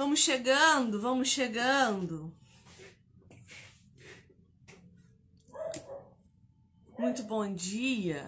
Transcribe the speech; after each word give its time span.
Vamos 0.00 0.20
chegando, 0.20 0.98
vamos 0.98 1.28
chegando. 1.28 2.34
Muito 6.98 7.22
bom 7.24 7.52
dia. 7.52 8.24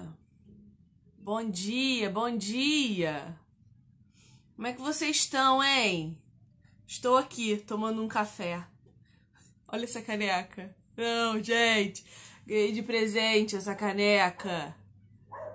Bom 1.16 1.48
dia, 1.48 2.11
bom 2.11 2.36
dia. 2.36 3.34
Como 4.54 4.68
é 4.68 4.74
que 4.74 4.82
vocês 4.82 5.16
estão, 5.16 5.64
hein? 5.64 6.18
Estou 6.86 7.16
aqui 7.16 7.56
tomando 7.56 8.02
um 8.02 8.07
café. 8.07 8.62
Olha 9.66 9.84
essa 9.84 10.02
caneca. 10.02 10.77
Não, 10.95 11.43
gente. 11.43 12.04
Ganhei 12.46 12.73
de 12.73 12.82
presente 12.82 13.57
essa 13.57 13.75
caneca. 13.75 14.77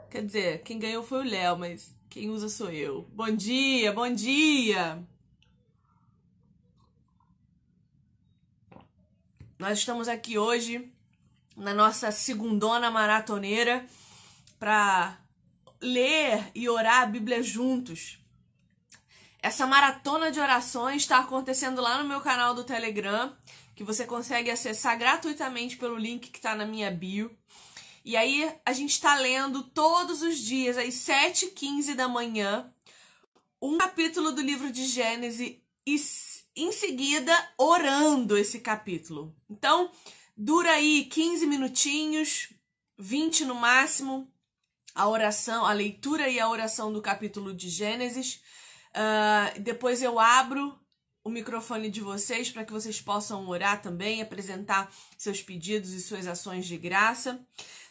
Quer 0.09 0.25
dizer, 0.25 0.63
quem 0.63 0.79
ganhou 0.79 1.04
foi 1.04 1.20
o 1.20 1.29
Léo, 1.29 1.59
mas 1.59 1.95
quem 2.09 2.31
usa 2.31 2.49
sou 2.49 2.71
eu. 2.71 3.04
Bom 3.13 3.29
dia, 3.29 3.93
bom 3.93 4.11
dia. 4.11 5.05
Nós 9.60 9.79
estamos 9.79 10.07
aqui 10.07 10.38
hoje 10.38 10.93
na 11.56 11.74
nossa 11.74 12.11
segundona 12.11 12.92
maratoneira 12.92 13.88
para 14.60 15.18
ler 15.82 16.52
e 16.54 16.70
orar 16.70 17.02
a 17.02 17.06
Bíblia 17.07 17.42
juntos. 17.42 18.20
Essa 19.42 19.66
maratona 19.66 20.32
de 20.32 20.39
orações 20.39 21.02
está 21.02 21.18
acontecendo 21.18 21.82
lá 21.82 21.97
no 21.97 22.07
meu 22.07 22.21
canal 22.21 22.54
do 22.54 22.64
Telegram, 22.64 23.36
que 23.75 23.83
você 23.83 24.06
consegue 24.06 24.52
acessar 24.52 24.96
gratuitamente 24.96 25.75
pelo 25.75 25.97
link 25.97 26.30
que 26.30 26.38
está 26.38 26.54
na 26.54 26.66
minha 26.66 26.92
bio. 26.92 27.36
E 28.05 28.16
aí 28.16 28.55
a 28.64 28.74
gente 28.74 28.92
está 28.92 29.16
lendo 29.16 29.64
todos 29.64 30.21
os 30.21 30.38
dias, 30.38 30.78
às 30.78 30.94
7h15 30.94 31.96
da 31.96 32.08
manhã, 32.08 32.72
um 33.59 33.75
capítulo 33.80 34.31
do 34.31 34.42
livro 34.42 34.71
de 34.71 34.86
Gênesis 34.86 35.58
e 35.83 35.97
em 36.58 36.72
seguida 36.72 37.33
orando 37.58 38.36
esse 38.36 38.59
capítulo. 38.59 39.36
Então, 39.50 39.91
dura 40.36 40.72
aí 40.72 41.05
15 41.05 41.45
minutinhos, 41.45 42.49
20 42.97 43.45
no 43.45 43.55
máximo, 43.55 44.27
a 44.94 45.08
oração, 45.08 45.66
a 45.66 45.72
leitura 45.72 46.27
e 46.27 46.39
a 46.39 46.49
oração 46.49 46.91
do 46.91 47.02
capítulo 47.02 47.53
de 47.53 47.69
Gênesis. 47.69 48.41
Uh, 48.89 49.59
depois 49.61 50.02
eu 50.02 50.19
abro 50.19 50.77
o 51.23 51.30
microfone 51.30 51.91
de 51.91 52.02
vocês 52.02 52.49
para 52.49 52.66
que 52.66 52.71
vocês 52.71 52.99
possam 52.99 53.47
orar 53.47 53.81
também, 53.81 54.21
apresentar 54.21 54.92
seus 55.16 55.44
pedidos 55.44 55.92
e 55.92 56.02
suas 56.02 56.25
ações 56.25 56.66
de 56.66 56.77
graça. 56.77 57.39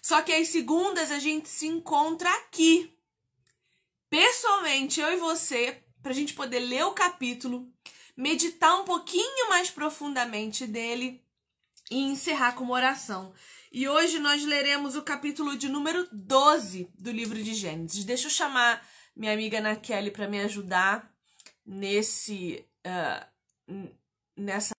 Só 0.02 0.22
que 0.22 0.32
às 0.32 0.48
segundas 0.48 1.12
a 1.12 1.20
gente 1.20 1.48
se 1.48 1.66
encontra 1.66 2.28
aqui, 2.38 2.92
pessoalmente, 4.10 5.00
eu 5.00 5.12
e 5.12 5.16
você, 5.16 5.82
para 6.02 6.10
a 6.10 6.14
gente 6.14 6.34
poder 6.34 6.60
ler 6.60 6.84
o 6.84 6.92
capítulo, 6.92 7.70
meditar 8.16 8.80
um 8.80 8.84
pouquinho 8.84 9.48
mais 9.48 9.70
profundamente 9.70 10.66
dele 10.66 11.22
e 11.90 11.98
encerrar 11.98 12.52
com 12.52 12.64
uma 12.64 12.74
oração. 12.74 13.32
E 13.70 13.88
hoje 13.88 14.18
nós 14.18 14.44
leremos 14.44 14.96
o 14.96 15.02
capítulo 15.02 15.56
de 15.56 15.68
número 15.68 16.08
12 16.10 16.90
do 16.98 17.10
livro 17.10 17.42
de 17.42 17.54
Gênesis. 17.54 18.04
Deixa 18.04 18.26
eu 18.26 18.30
chamar 18.30 18.86
minha 19.14 19.32
amiga 19.32 19.58
Ana 19.58 19.76
Kelly 19.76 20.10
para 20.10 20.28
me 20.28 20.40
ajudar 20.40 21.12
nesse 21.64 22.64
uh, 22.86 23.86
nessa 24.36 24.74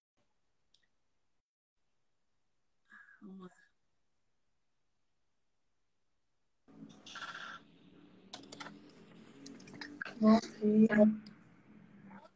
Bom 10.19 10.39
dia. 10.59 11.26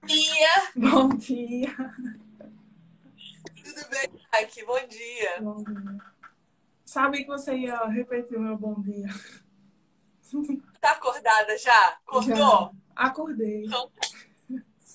Bom 0.01 0.07
dia. 0.07 0.71
Bom 0.75 1.09
dia. 1.09 1.75
Tudo 3.63 3.89
bem, 3.89 4.09
Mike? 4.33 4.65
Bom 4.65 4.87
dia. 4.87 5.41
Bom 5.41 5.63
dia. 5.63 5.97
Sabe 6.83 7.23
que 7.23 7.27
você 7.27 7.55
ia 7.55 7.85
repetir 7.85 8.37
o 8.37 8.41
meu 8.41 8.57
bom 8.57 8.81
dia. 8.81 9.07
Tá 10.79 10.93
acordada 10.93 11.57
já? 11.57 11.99
Acordou? 12.07 12.35
Já. 12.35 12.71
Acordei. 12.95 13.65
Então, 13.65 13.91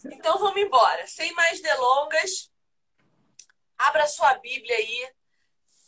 então 0.07 0.39
vamos 0.39 0.61
embora. 0.61 1.07
Sem 1.07 1.33
mais 1.35 1.61
delongas, 1.61 2.51
abra 3.77 4.07
sua 4.07 4.35
Bíblia 4.39 4.75
aí 4.75 5.13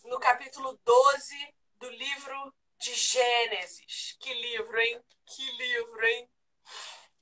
no 0.05 0.21
capítulo 0.21 0.79
12 0.85 1.35
do 1.81 1.89
livro 1.89 2.55
de 2.79 2.95
Gênesis. 2.95 4.17
Que 4.21 4.33
livro, 4.35 4.79
hein? 4.79 5.01
Que 5.25 5.51
livro, 5.51 6.05
hein? 6.05 6.29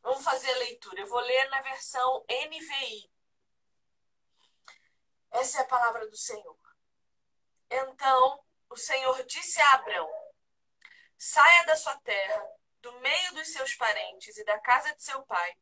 Vamos 0.06 0.22
fazer 0.22 0.52
a 0.52 0.58
leitura. 0.58 1.00
Eu 1.00 1.08
vou 1.08 1.18
ler 1.18 1.50
na 1.50 1.60
versão 1.62 2.24
NVI. 2.30 3.10
Essa 5.32 5.58
é 5.58 5.62
a 5.62 5.66
palavra 5.66 6.08
do 6.08 6.16
Senhor. 6.16 6.56
Então 7.68 8.40
o 8.70 8.76
Senhor 8.76 9.20
disse 9.24 9.60
a 9.60 9.72
Abrão: 9.72 10.08
Saia 11.18 11.66
da 11.66 11.74
sua 11.74 12.00
terra, 12.02 12.40
do 12.80 12.92
meio 13.00 13.34
dos 13.34 13.48
seus 13.48 13.74
parentes 13.74 14.36
e 14.36 14.44
da 14.44 14.60
casa 14.60 14.94
de 14.94 15.02
seu 15.02 15.26
pai, 15.26 15.56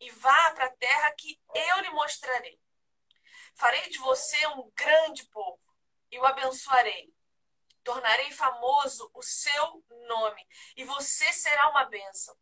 e 0.00 0.10
vá 0.10 0.52
para 0.52 0.64
a 0.64 0.76
terra 0.76 1.12
que 1.12 1.38
eu 1.54 1.80
lhe 1.80 1.90
mostrarei. 1.90 2.58
Farei 3.54 3.90
de 3.90 3.98
você 3.98 4.46
um 4.46 4.70
grande 4.70 5.26
povo 5.26 5.70
e 6.10 6.18
o 6.18 6.24
abençoarei. 6.24 7.14
Tornarei 7.84 8.32
famoso 8.32 9.10
o 9.12 9.22
seu 9.22 9.84
nome 10.08 10.48
e 10.78 10.82
você 10.82 11.30
será 11.30 11.68
uma 11.68 11.84
bênção. 11.84 12.34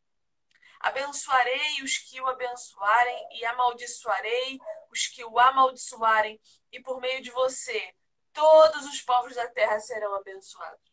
Abençoarei 0.80 1.82
os 1.82 1.98
que 1.98 2.20
o 2.22 2.26
abençoarem 2.26 3.28
e 3.32 3.44
amaldiçoarei 3.44 4.58
os 4.90 5.06
que 5.06 5.22
o 5.22 5.38
amaldiçoarem, 5.38 6.40
e 6.72 6.80
por 6.80 7.00
meio 7.00 7.22
de 7.22 7.30
você 7.30 7.94
todos 8.32 8.86
os 8.86 9.02
povos 9.02 9.34
da 9.34 9.46
terra 9.48 9.78
serão 9.78 10.14
abençoados. 10.14 10.90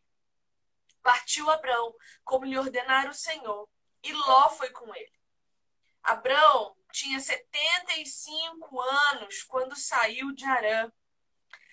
Partiu 1.02 1.50
Abrão, 1.50 1.96
como 2.26 2.46
lhe 2.46 2.58
ordenara 2.58 3.10
o 3.10 3.14
Senhor, 3.14 3.70
e 4.04 4.12
Ló 4.12 4.50
foi 4.50 4.70
com 4.72 4.94
ele. 4.94 5.14
Abrão 6.04 6.76
tinha 6.92 7.20
75 7.20 8.80
anos 8.82 9.44
quando 9.44 9.76
saiu 9.76 10.34
de 10.34 10.44
Arã. 10.46 10.92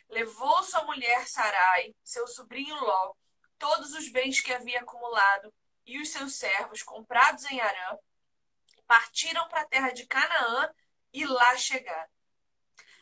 Levou 0.08 0.62
sua 0.62 0.84
mulher 0.84 1.26
Sarai, 1.26 1.94
seu 2.04 2.28
sobrinho 2.28 2.76
Ló, 2.76 3.14
todos 3.58 3.92
os 3.92 4.08
bens 4.08 4.40
que 4.40 4.52
havia 4.52 4.80
acumulado 4.80 5.52
e 5.86 6.00
os 6.00 6.10
seus 6.10 6.36
servos 6.36 6.82
comprados 6.82 7.44
em 7.46 7.60
Arã, 7.60 7.98
partiram 8.86 9.48
para 9.48 9.62
a 9.62 9.66
terra 9.66 9.90
de 9.90 10.06
Canaã 10.06 10.72
e 11.12 11.24
lá 11.24 11.56
chegaram. 11.56 12.10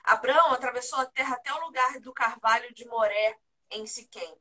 Abraão 0.05 0.53
atravessou 0.53 0.99
a 0.99 1.07
terra 1.07 1.37
até 1.37 1.53
o 1.53 1.61
lugar 1.61 2.01
do 2.01 2.13
carvalho 2.13 2.73
de 2.75 2.85
Moré, 2.87 3.39
em 3.71 3.87
Siquém. 3.87 4.37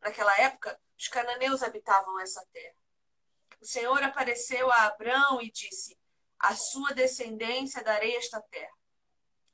Naquela 0.00 0.38
época, 0.38 0.78
os 0.98 1.08
cananeus 1.08 1.62
habitavam 1.62 2.20
essa 2.20 2.44
terra. 2.52 2.76
O 3.60 3.64
Senhor 3.64 4.02
apareceu 4.02 4.70
a 4.70 4.86
Abraão 4.86 5.40
e 5.40 5.50
disse: 5.50 5.98
A 6.38 6.54
sua 6.54 6.92
descendência 6.92 7.82
darei 7.82 8.16
esta 8.16 8.40
terra. 8.42 8.76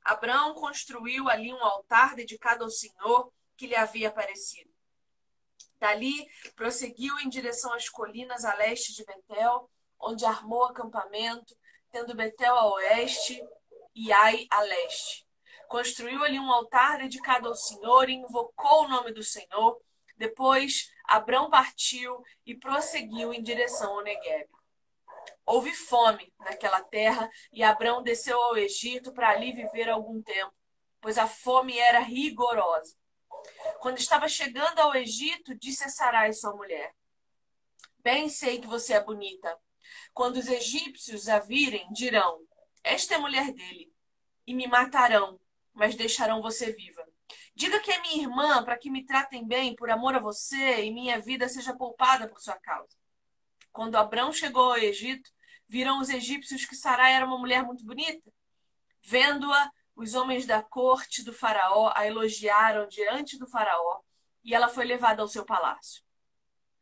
Abraão 0.03 0.53
construiu 0.53 1.29
ali 1.29 1.53
um 1.53 1.63
altar 1.63 2.13
dedicado 2.13 2.63
ao 2.63 2.69
Senhor 2.69 3.31
que 3.55 3.67
lhe 3.67 3.75
havia 3.75 4.09
aparecido. 4.09 4.72
Dali, 5.83 6.25
prosseguiu 6.55 7.19
em 7.19 7.27
direção 7.27 7.73
às 7.73 7.89
colinas 7.89 8.45
a 8.45 8.55
leste 8.55 8.95
de 8.95 9.03
Betel, 9.03 9.69
onde 9.99 10.23
armou 10.23 10.63
acampamento, 10.63 11.53
tendo 11.91 12.15
Betel 12.15 12.55
a 12.55 12.73
oeste 12.75 13.43
e 13.93 14.09
Ai 14.13 14.47
a 14.49 14.61
leste. 14.61 15.27
Construiu 15.67 16.23
ali 16.23 16.39
um 16.39 16.49
altar 16.49 16.99
dedicado 16.99 17.49
ao 17.49 17.55
Senhor 17.55 18.09
e 18.09 18.13
invocou 18.13 18.85
o 18.85 18.87
nome 18.87 19.11
do 19.11 19.21
Senhor. 19.21 19.77
Depois, 20.15 20.89
Abrão 21.03 21.49
partiu 21.49 22.23
e 22.45 22.55
prosseguiu 22.55 23.33
em 23.33 23.43
direção 23.43 23.95
ao 23.95 24.03
Negueb. 24.03 24.47
Houve 25.45 25.73
fome 25.73 26.33
naquela 26.39 26.81
terra 26.81 27.29
e 27.51 27.61
Abrão 27.61 28.01
desceu 28.01 28.41
ao 28.41 28.55
Egito 28.55 29.11
para 29.11 29.31
ali 29.31 29.51
viver 29.51 29.89
algum 29.89 30.21
tempo, 30.21 30.53
pois 31.01 31.17
a 31.17 31.27
fome 31.27 31.77
era 31.77 31.99
rigorosa. 31.99 32.95
Quando 33.79 33.97
estava 33.97 34.27
chegando 34.27 34.79
ao 34.79 34.95
Egito, 34.95 35.55
disse 35.55 35.83
a 35.83 35.89
Sarai, 35.89 36.33
sua 36.33 36.55
mulher: 36.55 36.93
Bem 37.99 38.29
sei 38.29 38.59
que 38.59 38.67
você 38.67 38.93
é 38.93 39.03
bonita. 39.03 39.57
Quando 40.13 40.37
os 40.37 40.47
egípcios 40.47 41.27
a 41.27 41.39
virem, 41.39 41.91
dirão: 41.91 42.41
Esta 42.83 43.13
é 43.13 43.17
a 43.17 43.21
mulher 43.21 43.51
dele, 43.51 43.93
e 44.45 44.53
me 44.53 44.67
matarão, 44.67 45.39
mas 45.73 45.95
deixarão 45.95 46.41
você 46.41 46.71
viva. 46.71 47.05
Diga 47.55 47.79
que 47.79 47.91
é 47.91 48.01
minha 48.01 48.23
irmã, 48.23 48.63
para 48.63 48.77
que 48.77 48.89
me 48.89 49.05
tratem 49.05 49.45
bem 49.45 49.75
por 49.75 49.89
amor 49.89 50.15
a 50.15 50.19
você 50.19 50.83
e 50.83 50.91
minha 50.91 51.19
vida 51.19 51.47
seja 51.47 51.75
poupada 51.75 52.27
por 52.27 52.39
sua 52.39 52.57
causa. 52.59 52.95
Quando 53.71 53.95
Abrão 53.95 54.31
chegou 54.31 54.71
ao 54.71 54.77
Egito, 54.77 55.29
viram 55.67 55.99
os 55.99 56.09
egípcios 56.09 56.65
que 56.65 56.75
Sarai 56.75 57.13
era 57.13 57.25
uma 57.25 57.37
mulher 57.37 57.63
muito 57.63 57.85
bonita. 57.85 58.31
Vendo-a, 59.01 59.71
os 59.95 60.13
homens 60.15 60.45
da 60.45 60.61
corte 60.61 61.23
do 61.23 61.33
faraó 61.33 61.91
a 61.95 62.05
elogiaram 62.07 62.87
diante 62.87 63.37
do 63.37 63.47
faraó 63.47 64.01
e 64.43 64.53
ela 64.53 64.67
foi 64.67 64.85
levada 64.85 65.21
ao 65.21 65.27
seu 65.27 65.45
palácio. 65.45 66.03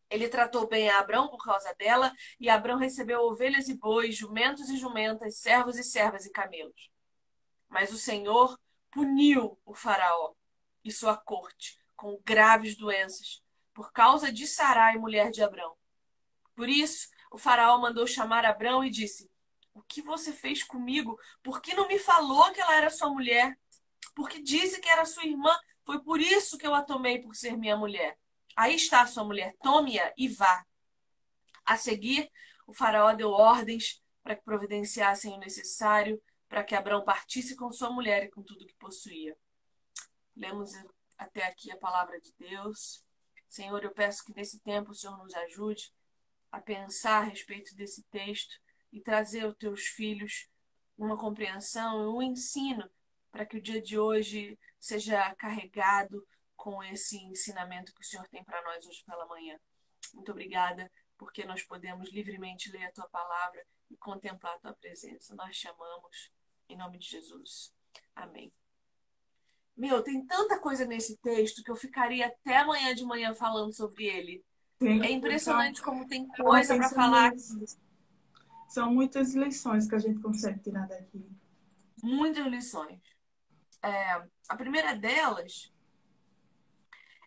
Ele 0.10 0.28
tratou 0.28 0.68
bem 0.68 0.90
a 0.90 1.00
Abrão 1.00 1.30
por 1.30 1.42
causa 1.42 1.74
dela, 1.76 2.12
e 2.38 2.50
Abrão 2.50 2.78
recebeu 2.78 3.22
ovelhas 3.22 3.70
e 3.70 3.76
bois, 3.76 4.16
jumentos 4.16 4.70
e 4.70 4.76
jumentas, 4.76 5.38
servos 5.38 5.78
e 5.78 5.84
servas 5.84 6.26
e 6.26 6.32
camelos. 6.32 6.92
Mas 7.70 7.94
o 7.94 7.98
Senhor 7.98 8.60
puniu 8.92 9.58
o 9.64 9.74
Faraó 9.74 10.34
e 10.84 10.92
sua 10.92 11.16
corte 11.16 11.80
com 11.96 12.20
graves 12.26 12.76
doenças 12.76 13.42
por 13.74 13.94
causa 13.94 14.34
de 14.34 14.46
Sarai, 14.46 14.98
mulher 14.98 15.32
de 15.32 15.42
Abrão. 15.42 15.78
Por 16.56 16.68
isso, 16.68 17.08
o 17.32 17.38
Faraó 17.38 17.78
mandou 17.78 18.06
chamar 18.06 18.44
Abrão 18.44 18.84
e 18.84 18.90
disse: 18.90 19.31
O 19.74 19.82
que 19.82 20.02
você 20.02 20.34
fez 20.34 20.64
comigo? 20.64 21.18
Por 21.42 21.62
que 21.62 21.74
não 21.74 21.88
me 21.88 21.98
falou 21.98 22.52
que 22.52 22.62
ela 22.62 22.76
era 22.76 22.90
sua 22.90 23.10
mulher? 23.10 23.58
Porque 24.16 24.42
disse 24.42 24.82
que 24.82 24.90
era 24.90 25.06
sua 25.06 25.26
irmã. 25.26 25.56
Foi 25.86 26.02
por 26.02 26.20
isso 26.20 26.58
que 26.58 26.68
eu 26.68 26.76
a 26.76 26.82
tomei 26.82 27.20
por 27.20 27.36
ser 27.36 27.58
minha 27.58 27.78
mulher. 27.78 28.18
Aí 28.56 28.76
está 28.76 29.06
sua 29.08 29.24
mulher, 29.24 29.56
tome-a 29.62 30.14
e 30.18 30.28
vá. 30.28 30.66
A 31.66 31.78
seguir, 31.78 32.30
o 32.68 32.74
faraó 32.74 33.14
deu 33.14 33.30
ordens 33.30 34.02
para 34.22 34.36
que 34.36 34.44
providenciassem 34.44 35.34
o 35.34 35.40
necessário 35.40 36.22
para 36.52 36.66
que 36.66 36.76
Abraão 36.76 37.04
partisse 37.04 37.56
com 37.56 37.72
sua 37.72 37.90
mulher 37.90 38.26
e 38.26 38.30
com 38.30 38.44
tudo 38.44 38.66
que 38.66 38.76
possuía. 38.76 39.38
Lemos 40.36 40.72
até 41.18 41.46
aqui 41.46 41.72
a 41.72 41.78
palavra 41.78 42.20
de 42.20 42.34
Deus. 42.38 43.06
Senhor, 43.48 43.82
eu 43.84 43.92
peço 43.92 44.24
que 44.26 44.36
nesse 44.36 44.60
tempo 44.60 44.92
o 44.92 44.96
Senhor 44.96 45.18
nos 45.18 45.34
ajude 45.34 45.94
a 46.52 46.60
pensar 46.60 47.20
a 47.20 47.24
respeito 47.24 47.74
desse 47.74 48.04
texto 48.04 48.60
e 48.92 49.02
trazer 49.02 49.42
aos 49.42 49.56
teus 49.56 49.88
filhos 49.88 50.50
uma 50.98 51.18
compreensão, 51.18 52.16
um 52.16 52.22
ensino 52.22 52.90
para 53.32 53.46
que 53.46 53.58
o 53.58 53.62
dia 53.62 53.82
de 53.82 53.98
hoje 53.98 54.60
seja 54.80 55.34
carregado 55.36 56.26
com 56.56 56.84
esse 56.84 57.18
ensinamento 57.18 57.94
que 57.94 58.02
o 58.02 58.06
Senhor 58.06 58.28
tem 58.28 58.44
para 58.44 58.62
nós 58.64 58.86
hoje 58.86 59.04
pela 59.06 59.26
manhã. 59.26 59.58
Muito 60.14 60.32
obrigada, 60.32 60.92
porque 61.18 61.46
nós 61.46 61.64
podemos 61.64 62.12
livremente 62.12 62.72
ler 62.72 62.86
a 62.86 62.92
tua 62.92 63.08
palavra 63.10 63.66
e 63.90 63.98
contemplar 63.98 64.56
a 64.56 64.60
tua 64.60 64.74
presença. 64.74 65.36
Nós 65.36 65.56
chamamos 65.56 66.32
em 66.70 66.78
nome 66.78 67.00
de 67.00 67.08
Jesus. 67.08 67.74
Amém. 68.16 68.52
Meu, 69.76 70.04
tem 70.04 70.26
tanta 70.26 70.60
coisa 70.60 70.86
nesse 70.86 71.18
texto 71.18 71.64
que 71.64 71.72
eu 71.72 71.76
ficaria 71.76 72.28
até 72.28 72.58
amanhã 72.58 72.94
de 72.94 73.04
manhã 73.04 73.34
falando 73.34 73.74
sobre 73.74 74.06
ele. 74.06 74.44
Sim, 74.80 75.02
é 75.02 75.12
impressionante 75.12 75.80
então, 75.80 75.94
como 75.94 76.08
tem 76.08 76.28
coisa 76.28 76.76
para 76.76 76.90
falar. 76.90 77.34
São 78.72 78.90
muitas 78.90 79.34
lições 79.34 79.86
que 79.86 79.96
a 79.96 80.00
gente 80.00 80.22
consegue 80.22 80.58
tirar 80.62 80.88
daqui. 80.88 81.30
Muitas 82.02 82.48
lições. 82.48 83.02
É, 83.84 84.14
a 84.48 84.56
primeira 84.56 84.96
delas 84.96 85.74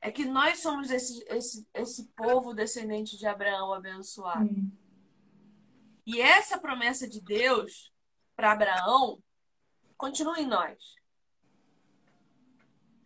é 0.00 0.10
que 0.10 0.24
nós 0.24 0.60
somos 0.60 0.90
esse, 0.90 1.22
esse, 1.28 1.68
esse 1.74 2.08
povo 2.16 2.54
descendente 2.54 3.18
de 3.18 3.26
Abraão 3.26 3.74
abençoado. 3.74 4.46
Hum. 4.46 4.72
E 6.06 6.18
essa 6.18 6.58
promessa 6.58 7.06
de 7.06 7.20
Deus 7.20 7.92
para 8.34 8.52
Abraão 8.52 9.22
continua 9.98 10.40
em 10.40 10.46
nós. 10.46 10.78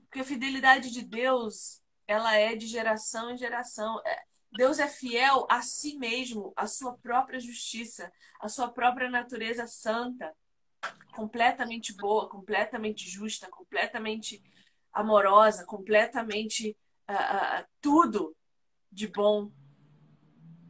Porque 0.05 0.21
a 0.21 0.25
fidelidade 0.25 0.93
de 0.93 1.03
Deus, 1.03 1.83
ela 2.07 2.37
é 2.37 2.55
de 2.55 2.69
geração 2.69 3.33
em 3.33 3.37
geração. 3.37 4.01
É, 4.07 4.25
Deus 4.51 4.79
é 4.79 4.89
fiel 4.89 5.47
a 5.51 5.61
si 5.63 5.97
mesmo, 5.99 6.53
a 6.57 6.67
sua 6.67 6.97
própria 6.99 7.39
justiça, 7.39 8.11
a 8.41 8.49
sua 8.49 8.69
própria 8.69 9.11
natureza 9.11 9.67
santa, 9.67 10.35
completamente 11.15 11.95
boa, 11.97 12.29
completamente 12.29 13.09
justa, 13.09 13.49
completamente 13.49 14.43
amorosa, 14.93 15.65
completamente 15.67 16.77
uh, 17.09 17.63
uh, 17.63 17.67
tudo 17.81 18.35
de 18.91 19.07
bom. 19.09 19.51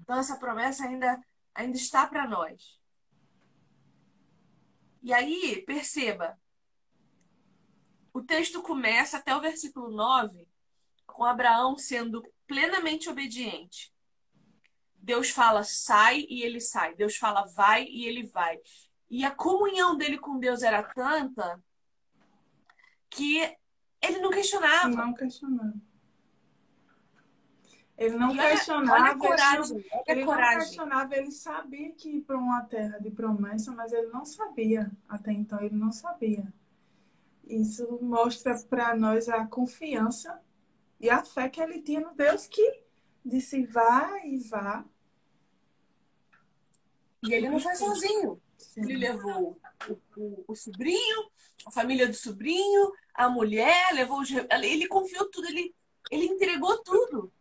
Então, 0.00 0.18
essa 0.18 0.38
promessa 0.38 0.84
ainda, 0.84 1.20
ainda 1.54 1.76
está 1.76 2.06
para 2.06 2.26
nós. 2.26 2.78
E 5.02 5.12
aí, 5.12 5.62
perceba, 5.64 6.38
o 8.12 8.22
texto 8.22 8.60
começa 8.62 9.18
até 9.18 9.36
o 9.36 9.40
versículo 9.40 9.90
9 9.90 10.48
com 11.06 11.24
Abraão 11.24 11.76
sendo 11.76 12.22
plenamente 12.48 13.08
obediente. 13.08 13.92
Deus 14.96 15.30
fala 15.30 15.62
sai 15.62 16.26
e 16.28 16.42
ele 16.42 16.60
sai. 16.60 16.94
Deus 16.96 17.16
fala 17.16 17.44
vai 17.54 17.84
e 17.84 18.06
ele 18.06 18.24
vai. 18.24 18.58
E 19.08 19.24
a 19.24 19.30
comunhão 19.30 19.96
dele 19.96 20.18
com 20.18 20.38
Deus 20.38 20.62
era 20.62 20.82
tanta 20.82 21.62
que 23.08 23.38
ele 24.02 24.18
não 24.18 24.30
questionava. 24.30 24.88
Não 24.88 25.14
questionava. 25.14 25.74
Ele 27.96 28.16
não 28.16 28.30
olha, 28.30 28.50
questionava. 28.50 29.02
Olha 29.02 29.12
a 29.12 29.18
coragem. 29.18 29.84
Olha 29.92 30.04
ele 30.06 30.24
coragem. 30.24 30.52
não 30.52 30.64
questionava, 30.64 31.16
ele 31.16 31.30
sabia 31.32 31.92
que 31.92 32.10
ir 32.10 32.20
para 32.20 32.38
uma 32.38 32.62
terra 32.62 32.98
de 32.98 33.10
promessa, 33.10 33.72
mas 33.72 33.92
ele 33.92 34.06
não 34.08 34.24
sabia. 34.24 34.90
Até 35.08 35.32
então, 35.32 35.60
ele 35.60 35.74
não 35.74 35.90
sabia. 35.90 36.46
Isso 37.44 37.98
mostra 38.00 38.56
para 38.68 38.94
nós 38.94 39.28
a 39.28 39.46
confiança 39.46 40.40
e 41.00 41.08
a 41.08 41.24
fé 41.24 41.48
que 41.48 41.60
ele 41.60 41.80
tinha 41.80 42.00
no 42.00 42.14
Deus 42.14 42.46
que 42.46 42.82
disse 43.24 43.64
vá 43.66 44.20
e 44.24 44.38
vá. 44.48 44.84
E 47.22 47.32
ele 47.32 47.48
não 47.48 47.60
foi 47.60 47.74
sozinho. 47.74 48.40
Sim. 48.56 48.82
Ele 48.82 48.96
levou 48.96 49.60
o, 49.88 49.92
o, 50.16 50.44
o, 50.48 50.56
sobrinho, 50.56 51.30
a 51.66 51.70
família 51.70 52.08
do 52.08 52.14
sobrinho, 52.14 52.92
a 53.14 53.28
mulher, 53.28 53.92
levou 53.92 54.20
os... 54.20 54.30
Ele 54.30 54.88
confiou 54.88 55.30
tudo, 55.30 55.46
ele, 55.48 55.74
ele 56.10 56.26
entregou 56.26 56.82
tudo. 56.82 57.32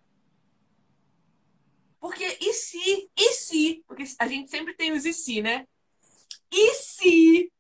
Porque 2.00 2.38
e 2.40 2.54
se, 2.54 3.10
e 3.18 3.34
se, 3.34 3.84
porque 3.88 4.04
a 4.20 4.28
gente 4.28 4.50
sempre 4.50 4.76
tem 4.76 4.92
os 4.92 5.06
e 5.06 5.14
se, 5.14 5.42
né? 5.42 5.68
E 6.52 6.74
se 6.76 7.52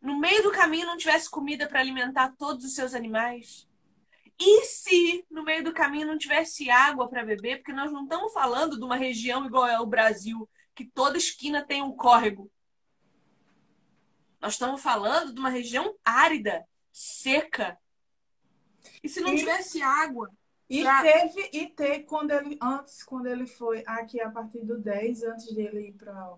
no 0.00 0.18
meio 0.18 0.42
do 0.42 0.52
caminho 0.52 0.86
não 0.86 0.98
tivesse 0.98 1.30
comida 1.30 1.66
para 1.66 1.80
alimentar 1.80 2.34
todos 2.36 2.64
os 2.64 2.74
seus 2.74 2.94
animais? 2.94 3.66
E 4.38 4.64
se 4.64 5.24
no 5.30 5.44
meio 5.44 5.62
do 5.62 5.72
caminho 5.72 6.06
não 6.06 6.18
tivesse 6.18 6.68
água 6.70 7.08
para 7.08 7.24
beber? 7.24 7.58
Porque 7.58 7.72
nós 7.72 7.92
não 7.92 8.04
estamos 8.04 8.32
falando 8.32 8.76
de 8.76 8.84
uma 8.84 8.96
região 8.96 9.46
igual 9.46 9.66
é 9.66 9.78
o 9.78 9.86
Brasil, 9.86 10.48
que 10.74 10.84
toda 10.84 11.16
esquina 11.16 11.64
tem 11.64 11.82
um 11.82 11.92
córrego. 11.92 12.50
Nós 14.40 14.54
estamos 14.54 14.82
falando 14.82 15.32
de 15.32 15.40
uma 15.40 15.48
região 15.48 15.94
árida, 16.04 16.66
seca. 16.92 17.78
E 19.02 19.08
se 19.08 19.20
não 19.20 19.32
e... 19.32 19.38
tivesse 19.38 19.80
água? 19.80 20.30
E 20.68 20.82
pra... 20.82 21.02
teve, 21.02 21.50
e 21.52 21.66
teve, 21.66 22.00
quando 22.04 22.30
ele, 22.32 22.58
antes, 22.60 23.02
quando 23.02 23.26
ele 23.26 23.46
foi 23.46 23.84
aqui 23.86 24.20
a 24.20 24.30
partir 24.30 24.64
do 24.64 24.78
10, 24.78 25.22
antes 25.24 25.46
de 25.46 25.60
ele 25.60 25.88
ir 25.88 25.92
para 25.92 26.34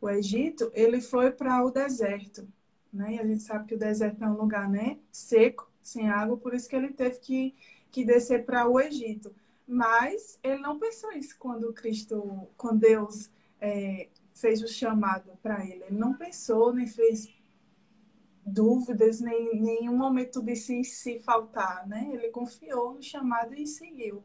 o 0.00 0.08
Egito, 0.10 0.70
ele 0.74 1.00
foi 1.00 1.30
para 1.30 1.64
o 1.64 1.70
deserto, 1.70 2.48
né? 2.92 3.14
E 3.14 3.18
a 3.20 3.26
gente 3.26 3.42
sabe 3.42 3.66
que 3.66 3.74
o 3.74 3.78
deserto 3.78 4.22
é 4.22 4.28
um 4.28 4.36
lugar, 4.36 4.68
né? 4.68 4.98
Seco, 5.10 5.70
sem 5.86 6.08
água, 6.08 6.36
por 6.36 6.54
isso 6.54 6.68
que 6.68 6.76
ele 6.76 6.92
teve 6.92 7.18
que, 7.20 7.54
que 7.90 8.04
descer 8.04 8.44
para 8.44 8.68
o 8.68 8.80
Egito. 8.80 9.34
Mas 9.66 10.38
ele 10.42 10.58
não 10.58 10.78
pensou 10.78 11.12
isso 11.12 11.36
quando 11.38 11.72
Cristo, 11.72 12.48
quando 12.56 12.80
Deus 12.80 13.30
é, 13.60 14.08
fez 14.32 14.62
o 14.62 14.68
chamado 14.68 15.36
para 15.42 15.64
ele. 15.64 15.84
Ele 15.84 15.98
não 15.98 16.14
pensou, 16.14 16.72
nem 16.72 16.86
fez 16.86 17.34
dúvidas, 18.44 19.20
nem 19.20 19.60
nenhum 19.60 19.96
momento 19.96 20.40
de 20.40 20.54
se, 20.54 20.84
se 20.84 21.18
faltar, 21.20 21.86
né? 21.86 22.10
Ele 22.12 22.28
confiou 22.28 22.94
no 22.94 23.02
chamado 23.02 23.54
e 23.54 23.66
seguiu. 23.66 24.24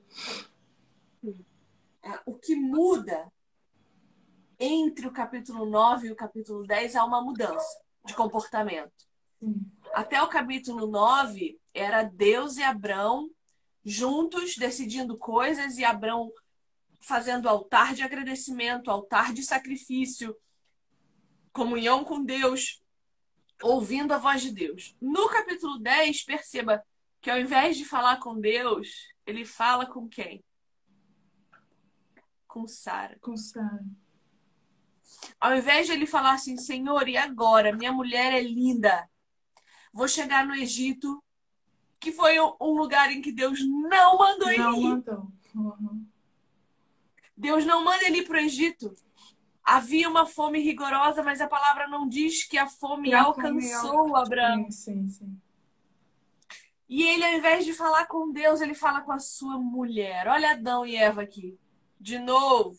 É, 2.04 2.20
o 2.26 2.36
que 2.36 2.56
muda 2.56 3.32
entre 4.60 5.08
o 5.08 5.12
capítulo 5.12 5.66
9 5.66 6.08
e 6.08 6.12
o 6.12 6.16
capítulo 6.16 6.66
10 6.66 6.96
há 6.96 7.04
uma 7.04 7.22
mudança 7.22 7.82
de 8.06 8.16
comportamento. 8.16 9.10
Até 9.94 10.22
o 10.22 10.28
capítulo 10.28 10.88
9 10.88 11.60
era 11.74 12.04
Deus 12.04 12.58
e 12.58 12.64
Abrão 12.64 13.30
juntos 13.84 14.56
decidindo 14.56 15.18
coisas 15.18 15.78
e 15.78 15.84
Abrão 15.84 16.32
fazendo 17.00 17.50
altar 17.50 17.94
de 17.94 18.04
agradecimento, 18.04 18.92
altar 18.92 19.34
de 19.34 19.44
sacrifício, 19.44 20.36
comunhão 21.52 22.04
com 22.04 22.24
Deus, 22.24 22.82
ouvindo 23.62 24.14
a 24.14 24.18
voz 24.18 24.42
de 24.42 24.52
Deus. 24.52 24.96
No 25.02 25.28
capítulo 25.28 25.80
10, 25.80 26.24
perceba 26.24 26.84
que 27.20 27.30
ao 27.30 27.40
invés 27.40 27.76
de 27.76 27.84
falar 27.84 28.18
com 28.18 28.40
Deus, 28.40 28.88
ele 29.26 29.44
fala 29.46 29.86
com 29.86 30.08
quem? 30.08 30.44
Com 32.48 32.66
Sara. 32.68 33.18
Com 33.20 33.36
Sara. 33.36 33.84
Ao 35.40 35.56
invés 35.56 35.88
de 35.88 35.94
ele 35.94 36.06
falar 36.06 36.34
assim, 36.34 36.58
Senhor, 36.58 37.08
e 37.10 37.18
agora? 37.18 37.76
Minha 37.76 37.92
mulher 37.92 38.32
é 38.34 38.42
linda. 38.42 39.10
Vou 39.94 40.08
chegar 40.08 40.46
no 40.46 40.56
Egito, 40.56 41.22
que 42.00 42.12
foi 42.12 42.40
um 42.40 42.74
lugar 42.78 43.12
em 43.12 43.22
que 43.22 43.32
Deus 43.32 43.60
não 43.66 44.18
mandou 44.18 44.50
ele 44.50 44.58
não 44.58 44.76
ir. 44.76 44.84
Mandou. 44.84 45.32
Uhum. 45.56 46.06
Deus 47.36 47.66
não 47.66 47.84
manda 47.84 48.06
ele 48.06 48.20
ir 48.20 48.28
para 48.28 48.38
o 48.38 48.42
Egito. 48.42 48.94
Havia 49.64 50.10
uma 50.10 50.26
fome 50.26 50.60
rigorosa, 50.60 51.24
mas 51.24 51.42
a 51.42 51.48
palavra 51.48 51.88
não 51.88 52.08
diz 52.08 52.44
que 52.44 52.58
a 52.58 52.68
fome 52.68 53.14
alcançou 53.14 54.08
fome 54.08 54.16
Abraão. 54.16 54.72
Sim, 54.72 55.08
sim. 55.10 55.38
E 56.90 57.04
ele, 57.04 57.24
ao 57.24 57.34
invés 57.34 57.64
de 57.64 57.74
falar 57.74 58.06
com 58.06 58.32
Deus, 58.32 58.60
ele 58.60 58.74
fala 58.74 59.02
com 59.02 59.12
a 59.12 59.20
sua 59.20 59.58
mulher. 59.58 60.28
Olha 60.28 60.52
Adão 60.52 60.86
e 60.86 60.96
Eva 60.96 61.22
aqui. 61.22 61.58
De 62.00 62.20
novo. 62.20 62.78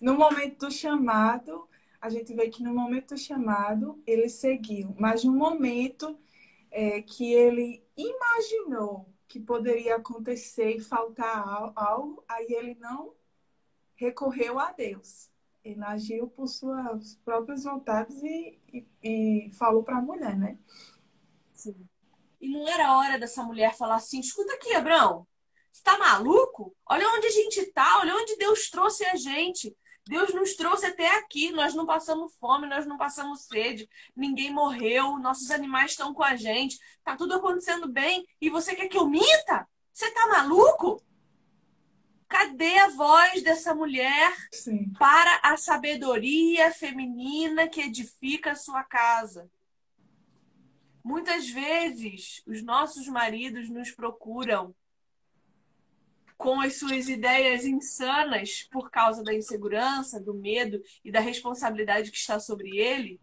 No 0.00 0.14
momento 0.14 0.66
do 0.66 0.72
chamado, 0.72 1.68
a 2.00 2.08
gente 2.08 2.34
vê 2.34 2.48
que 2.48 2.62
no 2.62 2.74
momento 2.74 3.14
do 3.14 3.18
chamado 3.18 4.02
ele 4.06 4.28
seguiu, 4.28 4.94
mas 4.98 5.22
no 5.22 5.32
momento 5.32 6.18
é, 6.70 7.02
que 7.02 7.32
ele 7.32 7.84
imaginou 7.96 9.12
que 9.26 9.38
poderia 9.38 9.96
acontecer 9.96 10.70
e 10.70 10.80
faltar 10.80 11.72
algo, 11.76 12.24
aí 12.26 12.46
ele 12.50 12.74
não 12.76 13.14
recorreu 13.94 14.58
a 14.58 14.72
Deus. 14.72 15.30
Ele 15.62 15.82
agiu 15.84 16.28
por 16.28 16.46
suas 16.46 17.16
próprias 17.16 17.64
vontades 17.64 18.22
e, 18.22 18.58
e, 18.72 18.86
e 19.02 19.52
falou 19.52 19.82
para 19.82 19.98
a 19.98 20.02
mulher, 20.02 20.36
né? 20.36 20.58
Sim. 21.52 21.86
E 22.40 22.48
não 22.48 22.66
era 22.66 22.96
hora 22.96 23.18
dessa 23.18 23.42
mulher 23.42 23.76
falar 23.76 23.96
assim: 23.96 24.20
escuta 24.20 24.54
aqui, 24.54 24.72
Abraão, 24.72 25.26
você 25.70 25.82
tá 25.82 25.98
maluco? 25.98 26.74
Olha 26.86 27.06
onde 27.10 27.26
a 27.26 27.30
gente 27.30 27.66
tá, 27.72 27.98
olha 28.00 28.14
onde 28.14 28.36
Deus 28.36 28.70
trouxe 28.70 29.04
a 29.04 29.16
gente. 29.16 29.76
Deus 30.08 30.32
nos 30.32 30.54
trouxe 30.54 30.86
até 30.86 31.18
aqui, 31.18 31.52
nós 31.52 31.74
não 31.74 31.84
passamos 31.84 32.34
fome, 32.40 32.66
nós 32.66 32.86
não 32.86 32.96
passamos 32.96 33.42
sede, 33.42 33.86
ninguém 34.16 34.50
morreu, 34.50 35.18
nossos 35.18 35.50
animais 35.50 35.90
estão 35.90 36.14
com 36.14 36.24
a 36.24 36.34
gente, 36.34 36.78
tá 37.04 37.14
tudo 37.14 37.34
acontecendo 37.34 37.86
bem 37.86 38.26
e 38.40 38.48
você 38.48 38.74
quer 38.74 38.88
que 38.88 38.96
eu 38.96 39.06
minta? 39.06 39.68
Você 39.92 40.10
tá 40.12 40.26
maluco? 40.28 41.04
Cadê 42.26 42.78
a 42.78 42.88
voz 42.88 43.42
dessa 43.42 43.74
mulher 43.74 44.34
Sim. 44.50 44.92
para 44.98 45.40
a 45.42 45.58
sabedoria 45.58 46.70
feminina 46.72 47.68
que 47.68 47.82
edifica 47.82 48.52
a 48.52 48.56
sua 48.56 48.82
casa? 48.84 49.50
Muitas 51.04 51.50
vezes 51.50 52.42
os 52.46 52.62
nossos 52.62 53.06
maridos 53.08 53.68
nos 53.68 53.90
procuram 53.90 54.74
com 56.38 56.60
as 56.60 56.78
suas 56.78 57.08
ideias 57.08 57.66
insanas 57.66 58.66
por 58.70 58.90
causa 58.90 59.24
da 59.24 59.34
insegurança, 59.34 60.20
do 60.20 60.32
medo 60.32 60.80
e 61.04 61.10
da 61.10 61.18
responsabilidade 61.18 62.12
que 62.12 62.16
está 62.16 62.38
sobre 62.38 62.78
ele. 62.78 63.20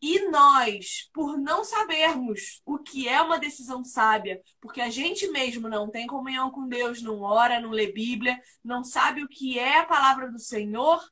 E 0.00 0.28
nós, 0.28 1.10
por 1.12 1.36
não 1.36 1.64
sabermos 1.64 2.62
o 2.64 2.78
que 2.78 3.08
é 3.08 3.20
uma 3.20 3.38
decisão 3.38 3.82
sábia, 3.82 4.40
porque 4.60 4.80
a 4.80 4.88
gente 4.88 5.26
mesmo 5.28 5.68
não 5.68 5.90
tem 5.90 6.06
comunhão 6.06 6.50
com 6.50 6.68
Deus, 6.68 7.02
não 7.02 7.22
ora, 7.22 7.60
não 7.60 7.70
lê 7.70 7.90
Bíblia, 7.90 8.40
não 8.62 8.84
sabe 8.84 9.24
o 9.24 9.28
que 9.28 9.58
é 9.58 9.78
a 9.78 9.86
palavra 9.86 10.30
do 10.30 10.38
Senhor, 10.38 11.02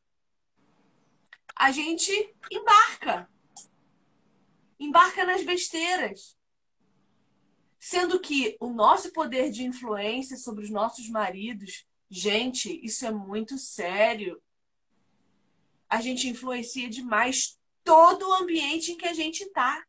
a 1.56 1.72
gente 1.72 2.12
embarca. 2.52 3.28
Embarca 4.78 5.24
nas 5.24 5.42
besteiras. 5.42 6.36
Sendo 7.86 8.18
que 8.18 8.56
o 8.60 8.70
nosso 8.70 9.12
poder 9.12 9.50
de 9.50 9.62
influência 9.62 10.38
sobre 10.38 10.64
os 10.64 10.70
nossos 10.70 11.06
maridos, 11.10 11.84
gente, 12.08 12.80
isso 12.82 13.04
é 13.04 13.12
muito 13.12 13.58
sério. 13.58 14.40
A 15.86 16.00
gente 16.00 16.26
influencia 16.26 16.88
demais 16.88 17.58
todo 17.84 18.26
o 18.26 18.34
ambiente 18.36 18.92
em 18.92 18.96
que 18.96 19.06
a 19.06 19.12
gente 19.12 19.42
está. 19.42 19.84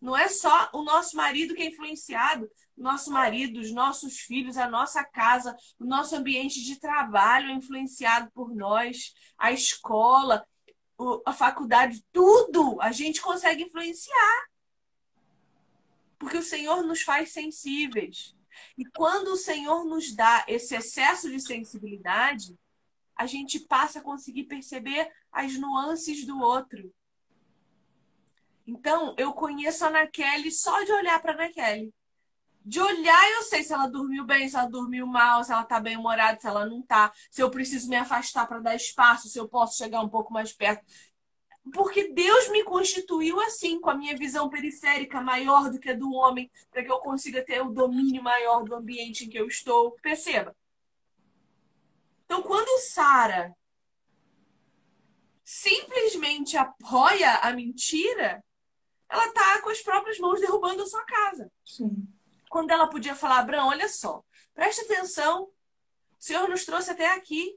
Não 0.00 0.16
é 0.16 0.28
só 0.28 0.70
o 0.72 0.82
nosso 0.82 1.14
marido 1.14 1.54
que 1.54 1.60
é 1.60 1.66
influenciado, 1.66 2.50
nosso 2.74 3.10
marido, 3.10 3.60
os 3.60 3.70
nossos 3.70 4.16
filhos, 4.20 4.56
a 4.56 4.66
nossa 4.66 5.04
casa, 5.04 5.54
o 5.78 5.84
nosso 5.84 6.16
ambiente 6.16 6.64
de 6.64 6.80
trabalho 6.80 7.50
é 7.50 7.52
influenciado 7.52 8.30
por 8.32 8.54
nós, 8.54 9.12
a 9.36 9.52
escola, 9.52 10.42
a 11.26 11.34
faculdade, 11.34 12.02
tudo 12.10 12.80
a 12.80 12.92
gente 12.92 13.20
consegue 13.20 13.64
influenciar 13.64 14.46
porque 16.18 16.38
o 16.38 16.42
Senhor 16.42 16.82
nos 16.82 17.02
faz 17.02 17.32
sensíveis. 17.32 18.34
E 18.76 18.84
quando 18.84 19.28
o 19.28 19.36
Senhor 19.36 19.84
nos 19.84 20.14
dá 20.14 20.44
esse 20.48 20.74
excesso 20.74 21.30
de 21.30 21.40
sensibilidade, 21.40 22.58
a 23.14 23.26
gente 23.26 23.60
passa 23.60 23.98
a 23.98 24.02
conseguir 24.02 24.44
perceber 24.44 25.10
as 25.32 25.58
nuances 25.58 26.24
do 26.26 26.38
outro. 26.38 26.92
Então, 28.66 29.14
eu 29.16 29.32
conheço 29.32 29.84
a 29.84 29.88
Ana 29.88 30.06
Kelly 30.06 30.50
só 30.50 30.82
de 30.82 30.92
olhar 30.92 31.20
para 31.22 31.32
a 31.32 31.34
Ana 31.34 31.52
Kelly. 31.52 31.94
De 32.64 32.80
olhar, 32.80 33.30
eu 33.30 33.42
sei 33.44 33.62
se 33.62 33.72
ela 33.72 33.86
dormiu 33.86 34.24
bem, 34.24 34.48
se 34.48 34.56
ela 34.56 34.68
dormiu 34.68 35.06
mal, 35.06 35.44
se 35.44 35.52
ela 35.52 35.62
está 35.62 35.78
bem 35.78 35.96
humorada, 35.96 36.40
se 36.40 36.48
ela 36.48 36.66
não 36.66 36.80
está, 36.80 37.12
se 37.30 37.40
eu 37.40 37.48
preciso 37.48 37.88
me 37.88 37.94
afastar 37.94 38.44
para 38.48 38.58
dar 38.58 38.74
espaço, 38.74 39.28
se 39.28 39.38
eu 39.38 39.48
posso 39.48 39.78
chegar 39.78 40.00
um 40.00 40.08
pouco 40.08 40.32
mais 40.32 40.52
perto 40.52 40.84
porque 41.72 42.12
Deus 42.12 42.48
me 42.50 42.62
constituiu 42.62 43.40
assim, 43.40 43.80
com 43.80 43.90
a 43.90 43.94
minha 43.94 44.16
visão 44.16 44.48
periférica 44.48 45.20
maior 45.20 45.70
do 45.70 45.80
que 45.80 45.90
a 45.90 45.94
do 45.94 46.12
homem, 46.12 46.50
para 46.70 46.84
que 46.84 46.90
eu 46.90 46.98
consiga 46.98 47.44
ter 47.44 47.60
o 47.60 47.72
domínio 47.72 48.22
maior 48.22 48.62
do 48.64 48.74
ambiente 48.74 49.24
em 49.24 49.28
que 49.28 49.38
eu 49.38 49.46
estou. 49.46 49.92
Perceba. 50.02 50.56
Então, 52.24 52.42
quando 52.42 52.80
Sara 52.82 53.54
simplesmente 55.44 56.56
apoia 56.56 57.36
a 57.36 57.52
mentira, 57.52 58.44
ela 59.08 59.26
está 59.26 59.62
com 59.62 59.70
as 59.70 59.80
próprias 59.80 60.18
mãos 60.18 60.40
derrubando 60.40 60.82
a 60.82 60.86
sua 60.86 61.04
casa. 61.04 61.50
Sim. 61.64 62.08
Quando 62.48 62.70
ela 62.70 62.88
podia 62.88 63.14
falar, 63.14 63.38
Abraão, 63.38 63.68
olha 63.68 63.88
só, 63.88 64.24
preste 64.54 64.82
atenção, 64.82 65.44
o 65.44 65.52
Senhor 66.18 66.48
nos 66.48 66.64
trouxe 66.64 66.90
até 66.90 67.12
aqui. 67.14 67.56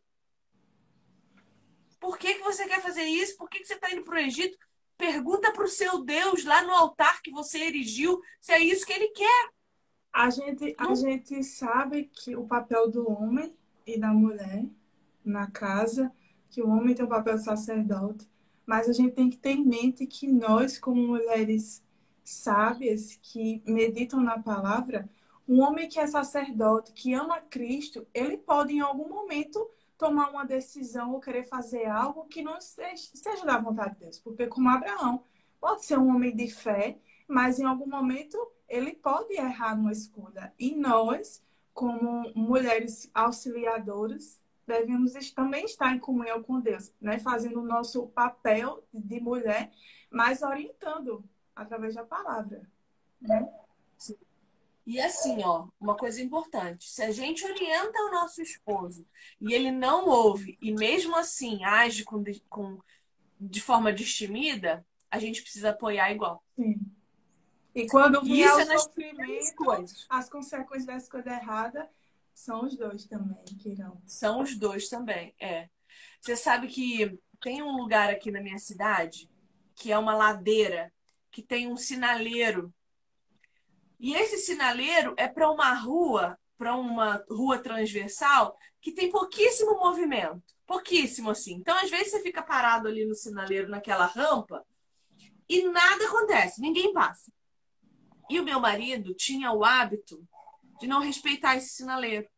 Por 1.99 2.17
que, 2.17 2.35
que 2.35 2.43
você 2.43 2.67
quer 2.67 2.81
fazer 2.81 3.03
isso? 3.03 3.37
Por 3.37 3.49
que, 3.49 3.59
que 3.59 3.65
você 3.65 3.73
está 3.73 3.91
indo 3.91 4.03
para 4.03 4.15
o 4.15 4.19
Egito? 4.19 4.57
Pergunta 4.97 5.51
para 5.51 5.63
o 5.63 5.67
seu 5.67 6.03
Deus 6.03 6.43
lá 6.43 6.63
no 6.63 6.71
altar 6.71 7.21
que 7.21 7.31
você 7.31 7.59
erigiu 7.59 8.21
se 8.39 8.51
é 8.51 8.59
isso 8.59 8.85
que 8.85 8.93
ele 8.93 9.09
quer. 9.09 9.49
A 10.11 10.29
gente, 10.29 10.75
a 10.77 10.93
gente 10.95 11.43
sabe 11.43 12.09
que 12.11 12.35
o 12.35 12.45
papel 12.45 12.89
do 12.89 13.09
homem 13.09 13.55
e 13.85 13.97
da 13.97 14.09
mulher 14.09 14.65
na 15.23 15.49
casa, 15.49 16.11
que 16.51 16.61
o 16.61 16.69
homem 16.69 16.95
tem 16.95 17.05
o 17.05 17.09
papel 17.09 17.35
de 17.35 17.43
sacerdote, 17.43 18.27
mas 18.65 18.89
a 18.89 18.93
gente 18.93 19.13
tem 19.13 19.29
que 19.29 19.37
ter 19.37 19.51
em 19.51 19.65
mente 19.65 20.05
que 20.05 20.27
nós, 20.27 20.77
como 20.77 21.01
mulheres 21.01 21.83
sábias 22.23 23.17
que 23.21 23.61
meditam 23.65 24.21
na 24.21 24.37
palavra, 24.39 25.09
um 25.47 25.61
homem 25.61 25.89
que 25.89 25.99
é 25.99 26.05
sacerdote, 26.05 26.93
que 26.93 27.13
ama 27.13 27.41
Cristo, 27.41 28.05
ele 28.13 28.37
pode 28.37 28.73
em 28.73 28.81
algum 28.81 29.09
momento 29.09 29.67
tomar 29.99 30.29
uma 30.29 30.45
decisão 30.45 31.11
ou 31.11 31.19
querer 31.19 31.43
fazer 31.43 31.85
algo 31.85 32.25
que 32.25 32.41
não 32.41 32.59
seja, 32.61 33.11
da 33.45 33.59
vontade 33.59 33.95
de 33.95 33.99
Deus. 33.99 34.19
Porque, 34.19 34.47
como 34.47 34.69
Abraão, 34.69 35.25
pode 35.59 35.83
ser 35.85 35.99
um 35.99 36.07
homem 36.07 36.33
de 36.33 36.47
fé, 36.47 36.97
mas 37.27 37.59
em 37.59 37.65
algum 37.65 37.85
momento 37.85 38.37
ele 38.67 38.93
pode 38.93 39.33
errar 39.33 39.75
numa 39.75 39.91
escolha. 39.91 40.53
E 40.57 40.73
nós, 40.73 41.43
como 41.73 42.31
mulheres 42.33 43.11
auxiliadoras, 43.13 44.41
devemos 44.65 45.13
também 45.33 45.65
estar 45.65 45.93
em 45.93 45.99
comunhão 45.99 46.41
com 46.41 46.61
Deus, 46.61 46.93
né? 47.01 47.19
fazendo 47.19 47.59
o 47.59 47.65
nosso 47.65 48.07
papel 48.07 48.81
de 48.93 49.19
mulher, 49.19 49.69
mas 50.09 50.41
orientando 50.41 51.25
através 51.53 51.95
da 51.95 52.05
palavra. 52.05 52.61
Né? 53.19 53.51
E 54.89 54.99
assim, 54.99 55.43
ó, 55.43 55.67
uma 55.79 55.95
coisa 55.95 56.19
importante: 56.19 56.89
se 56.89 57.03
a 57.03 57.11
gente 57.11 57.45
orienta 57.45 57.99
o 58.05 58.11
nosso 58.11 58.41
esposo 58.41 59.05
e 59.39 59.53
ele 59.53 59.69
não 59.69 60.09
ouve 60.09 60.57
e 60.59 60.71
mesmo 60.71 61.15
assim 61.15 61.63
age 61.63 62.03
com, 62.03 62.23
com, 62.49 62.79
de 63.39 63.61
forma 63.61 63.93
destemida, 63.93 64.83
a 65.11 65.19
gente 65.19 65.43
precisa 65.43 65.69
apoiar 65.69 66.11
igual. 66.11 66.43
Sim. 66.55 66.81
E 67.75 67.87
quando 67.87 68.19
vier 68.23 68.47
Isso 68.47 68.57
o 68.57 68.61
é 68.61 68.77
sofrimento, 68.79 69.95
as 70.09 70.27
consequências 70.27 70.85
dessa 70.87 71.11
coisa 71.11 71.33
errada 71.33 71.87
são 72.33 72.65
os 72.65 72.75
dois 72.75 73.05
também 73.05 73.45
que 73.45 73.69
irão. 73.69 74.01
São 74.07 74.41
os 74.41 74.57
dois 74.57 74.89
também, 74.89 75.35
é. 75.39 75.69
Você 76.19 76.35
sabe 76.35 76.67
que 76.67 77.15
tem 77.39 77.61
um 77.61 77.77
lugar 77.77 78.09
aqui 78.09 78.31
na 78.31 78.41
minha 78.41 78.57
cidade 78.57 79.29
que 79.75 79.91
é 79.91 79.97
uma 79.99 80.15
ladeira 80.15 80.91
que 81.29 81.43
tem 81.43 81.71
um 81.71 81.77
sinaleiro 81.77 82.73
e 83.99 84.15
esse 84.15 84.37
sinaleiro 84.37 85.13
é 85.17 85.27
para 85.27 85.51
uma 85.51 85.73
rua, 85.73 86.39
para 86.57 86.75
uma 86.75 87.23
rua 87.29 87.59
transversal 87.59 88.57
que 88.81 88.93
tem 88.93 89.11
pouquíssimo 89.11 89.77
movimento, 89.77 90.41
pouquíssimo 90.65 91.31
assim. 91.31 91.55
Então, 91.55 91.77
às 91.77 91.89
vezes 91.89 92.11
você 92.11 92.21
fica 92.21 92.41
parado 92.41 92.87
ali 92.87 93.05
no 93.05 93.13
sinaleiro 93.13 93.69
naquela 93.69 94.05
rampa 94.05 94.65
e 95.49 95.63
nada 95.63 96.05
acontece, 96.05 96.61
ninguém 96.61 96.93
passa. 96.93 97.31
E 98.29 98.39
o 98.39 98.43
meu 98.43 98.59
marido 98.59 99.13
tinha 99.15 99.51
o 99.51 99.65
hábito 99.65 100.23
de 100.79 100.87
não 100.87 101.01
respeitar 101.01 101.55
esse 101.55 101.69
sinaleiro. 101.69 102.29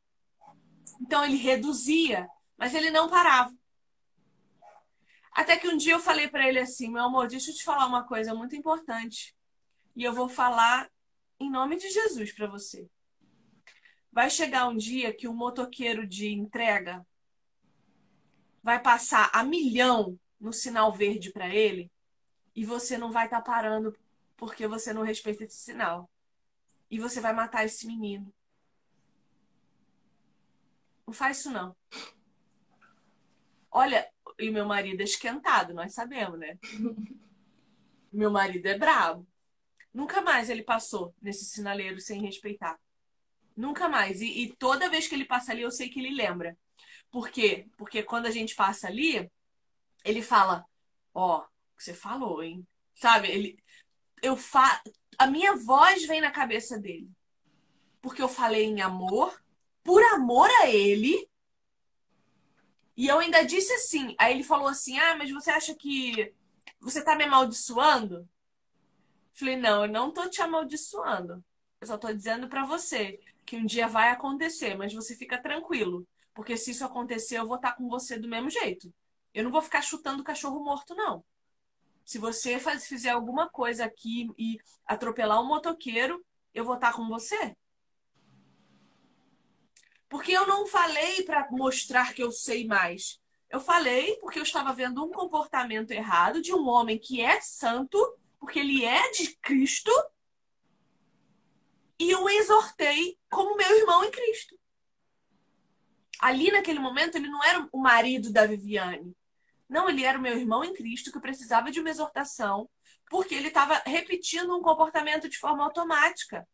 Então 1.01 1.23
ele 1.23 1.35
reduzia, 1.35 2.27
mas 2.57 2.73
ele 2.73 2.89
não 2.89 3.09
parava. 3.09 3.53
Até 5.33 5.57
que 5.57 5.67
um 5.67 5.77
dia 5.77 5.93
eu 5.93 5.99
falei 5.99 6.27
para 6.27 6.47
ele 6.47 6.59
assim: 6.59 6.89
meu 6.89 7.03
amor, 7.03 7.27
deixa 7.27 7.51
eu 7.51 7.55
te 7.55 7.63
falar 7.63 7.85
uma 7.85 8.05
coisa 8.05 8.33
muito 8.33 8.55
importante. 8.55 9.35
E 9.95 10.03
eu 10.03 10.13
vou 10.13 10.29
falar 10.29 10.89
em 11.41 11.49
nome 11.49 11.75
de 11.75 11.89
Jesus 11.89 12.31
para 12.31 12.45
você. 12.45 12.87
Vai 14.11 14.29
chegar 14.29 14.67
um 14.67 14.77
dia 14.77 15.11
que 15.11 15.27
o 15.27 15.33
motoqueiro 15.33 16.05
de 16.05 16.31
entrega 16.31 17.05
vai 18.61 18.79
passar 18.79 19.31
a 19.33 19.43
milhão 19.43 20.19
no 20.39 20.53
sinal 20.53 20.91
verde 20.91 21.31
para 21.31 21.53
ele 21.53 21.91
e 22.55 22.63
você 22.63 22.95
não 22.95 23.11
vai 23.11 23.25
estar 23.25 23.41
tá 23.41 23.51
parando 23.51 23.97
porque 24.37 24.67
você 24.67 24.93
não 24.93 25.01
respeita 25.01 25.43
esse 25.43 25.57
sinal. 25.57 26.09
E 26.89 26.99
você 26.99 27.19
vai 27.19 27.33
matar 27.33 27.65
esse 27.65 27.87
menino. 27.87 28.31
Não 31.07 31.13
faz 31.13 31.39
isso 31.39 31.49
não. 31.49 31.75
Olha, 33.71 34.07
e 34.37 34.51
meu 34.51 34.65
marido 34.65 35.01
é 35.01 35.05
esquentado, 35.05 35.73
nós 35.73 35.93
sabemos, 35.93 36.37
né? 36.37 36.59
meu 38.11 38.29
marido 38.29 38.65
é 38.67 38.77
bravo. 38.77 39.25
Nunca 39.93 40.21
mais 40.21 40.49
ele 40.49 40.63
passou 40.63 41.13
nesse 41.21 41.45
sinaleiro 41.45 41.99
sem 41.99 42.21
respeitar. 42.21 42.79
Nunca 43.55 43.89
mais. 43.89 44.21
E, 44.21 44.43
e, 44.43 44.55
toda 44.55 44.89
vez 44.89 45.07
que 45.07 45.15
ele 45.15 45.25
passa 45.25 45.51
ali, 45.51 45.61
eu 45.61 45.71
sei 45.71 45.89
que 45.89 45.99
ele 45.99 46.15
lembra. 46.15 46.57
Por 47.09 47.29
quê? 47.29 47.67
Porque 47.77 48.01
quando 48.01 48.25
a 48.25 48.31
gente 48.31 48.55
passa 48.55 48.87
ali, 48.87 49.29
ele 50.05 50.21
fala: 50.21 50.65
Ó, 51.13 51.39
oh, 51.39 51.47
você 51.77 51.93
falou, 51.93 52.41
hein? 52.41 52.65
Sabe? 52.95 53.27
Ele, 53.27 53.57
eu 54.21 54.37
fa... 54.37 54.81
A 55.17 55.27
minha 55.27 55.55
voz 55.55 56.05
vem 56.05 56.21
na 56.21 56.31
cabeça 56.31 56.79
dele. 56.79 57.09
Porque 58.01 58.21
eu 58.21 58.29
falei 58.29 58.65
em 58.65 58.81
amor, 58.81 59.43
por 59.83 60.01
amor 60.13 60.49
a 60.61 60.69
ele. 60.69 61.29
E 62.95 63.07
eu 63.07 63.19
ainda 63.19 63.43
disse 63.43 63.73
assim. 63.73 64.15
Aí 64.17 64.33
ele 64.33 64.43
falou 64.43 64.67
assim: 64.67 64.97
Ah, 64.97 65.15
mas 65.17 65.31
você 65.31 65.51
acha 65.51 65.75
que 65.75 66.33
você 66.79 67.03
tá 67.03 67.15
me 67.15 67.25
amaldiçoando? 67.25 68.27
Falei: 69.33 69.55
Não, 69.55 69.85
eu 69.85 69.91
não 69.91 70.11
tô 70.11 70.29
te 70.29 70.41
amaldiçoando. 70.41 71.43
Eu 71.79 71.87
só 71.87 71.97
tô 71.97 72.13
dizendo 72.13 72.47
para 72.47 72.65
você 72.65 73.19
que 73.45 73.57
um 73.57 73.65
dia 73.65 73.87
vai 73.87 74.09
acontecer, 74.09 74.75
mas 74.75 74.93
você 74.93 75.15
fica 75.15 75.41
tranquilo. 75.41 76.07
Porque 76.33 76.55
se 76.55 76.71
isso 76.71 76.85
acontecer, 76.85 77.37
eu 77.37 77.47
vou 77.47 77.57
estar 77.57 77.73
com 77.73 77.89
você 77.89 78.17
do 78.17 78.27
mesmo 78.27 78.49
jeito. 78.49 78.93
Eu 79.33 79.43
não 79.43 79.51
vou 79.51 79.61
ficar 79.61 79.81
chutando 79.81 80.23
cachorro 80.23 80.63
morto, 80.63 80.95
não. 80.95 81.23
Se 82.05 82.17
você 82.17 82.59
faz, 82.59 82.87
fizer 82.87 83.09
alguma 83.09 83.49
coisa 83.49 83.85
aqui 83.85 84.29
e 84.37 84.57
atropelar 84.85 85.41
um 85.41 85.47
motoqueiro, 85.47 86.23
eu 86.53 86.65
vou 86.65 86.75
estar 86.75 86.93
com 86.93 87.07
você. 87.07 87.55
Porque 90.09 90.31
eu 90.33 90.45
não 90.45 90.67
falei 90.67 91.23
para 91.23 91.49
mostrar 91.51 92.13
que 92.13 92.21
eu 92.21 92.31
sei 92.31 92.67
mais. 92.67 93.19
Eu 93.49 93.59
falei 93.59 94.17
porque 94.17 94.39
eu 94.39 94.43
estava 94.43 94.73
vendo 94.73 95.03
um 95.03 95.11
comportamento 95.11 95.91
errado 95.91 96.41
de 96.41 96.53
um 96.53 96.67
homem 96.67 96.97
que 96.97 97.21
é 97.21 97.39
santo, 97.39 97.97
porque 98.41 98.59
ele 98.59 98.83
é 98.83 99.11
de 99.11 99.35
Cristo, 99.35 99.91
e 101.99 102.09
eu 102.09 102.27
exortei 102.27 103.19
como 103.29 103.55
meu 103.55 103.77
irmão 103.77 104.03
em 104.03 104.09
Cristo. 104.09 104.59
Ali 106.19 106.51
naquele 106.51 106.79
momento 106.79 107.15
ele 107.15 107.29
não 107.29 107.43
era 107.43 107.69
o 107.71 107.79
marido 107.79 108.33
da 108.33 108.47
Viviane. 108.47 109.15
Não, 109.69 109.87
ele 109.87 110.03
era 110.03 110.17
o 110.17 110.21
meu 110.21 110.35
irmão 110.35 110.63
em 110.63 110.73
Cristo 110.73 111.11
que 111.11 111.19
precisava 111.19 111.69
de 111.69 111.79
uma 111.79 111.91
exortação, 111.91 112.67
porque 113.07 113.35
ele 113.35 113.49
estava 113.49 113.75
repetindo 113.85 114.57
um 114.57 114.61
comportamento 114.61 115.29
de 115.29 115.37
forma 115.37 115.63
automática. 115.63 116.47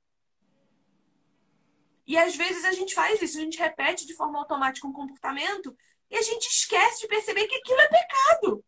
E 2.05 2.17
às 2.17 2.35
vezes 2.35 2.65
a 2.65 2.73
gente 2.73 2.93
faz 2.93 3.21
isso, 3.21 3.37
a 3.37 3.41
gente 3.41 3.57
repete 3.57 4.05
de 4.05 4.13
forma 4.13 4.37
automática 4.39 4.85
um 4.85 4.93
comportamento 4.93 5.75
e 6.09 6.17
a 6.17 6.21
gente 6.21 6.47
esquece 6.47 7.01
de 7.01 7.07
perceber 7.07 7.47
que 7.47 7.55
aquilo 7.55 7.79
é 7.79 7.87
pecado. 7.87 8.65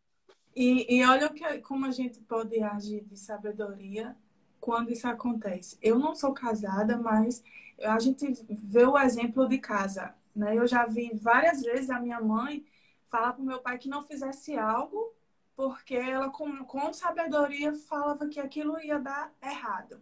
E, 0.56 0.98
e 0.98 1.06
olha 1.06 1.30
que, 1.30 1.60
como 1.60 1.86
a 1.86 1.92
gente 1.92 2.20
pode 2.22 2.62
agir 2.62 3.04
de 3.06 3.18
sabedoria 3.18 4.16
quando 4.60 4.92
isso 4.92 5.08
acontece. 5.08 5.78
Eu 5.82 5.98
não 5.98 6.16
sou 6.16 6.34
casada, 6.34 6.98
mas 6.98 7.44
a 7.82 8.00
gente 8.00 8.46
vê 8.50 8.86
o 8.86 8.98
exemplo 8.98 9.48
de 9.48 9.58
casa. 9.58 10.14
Né? 10.36 10.58
Eu 10.58 10.68
já 10.68 10.86
vi 10.86 11.12
várias 11.16 11.62
vezes 11.62 11.90
a 11.90 12.00
minha 12.00 12.20
mãe 12.20 12.66
falar 13.08 13.34
para 13.34 13.42
o 13.42 13.46
meu 13.46 13.60
pai 13.60 13.78
que 13.78 13.90
não 13.90 14.04
fizesse 14.04 14.58
algo 14.58 15.14
porque 15.56 15.94
ela, 15.94 16.30
com, 16.30 16.64
com 16.64 16.94
sabedoria, 16.94 17.74
falava 17.74 18.28
que 18.30 18.40
aquilo 18.40 18.80
ia 18.80 18.98
dar 18.98 19.30
errado. 19.44 20.02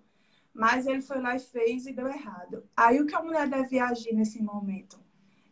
Mas 0.54 0.86
ele 0.86 1.02
foi 1.02 1.20
lá 1.20 1.36
e 1.36 1.40
fez 1.40 1.88
e 1.88 1.94
deu 1.94 2.08
errado. 2.08 2.64
Aí 2.78 3.02
o 3.02 3.08
que 3.08 3.16
a 3.16 3.24
mulher 3.24 3.50
deve 3.50 3.80
agir 3.80 4.14
nesse 4.14 4.40
momento? 4.40 5.00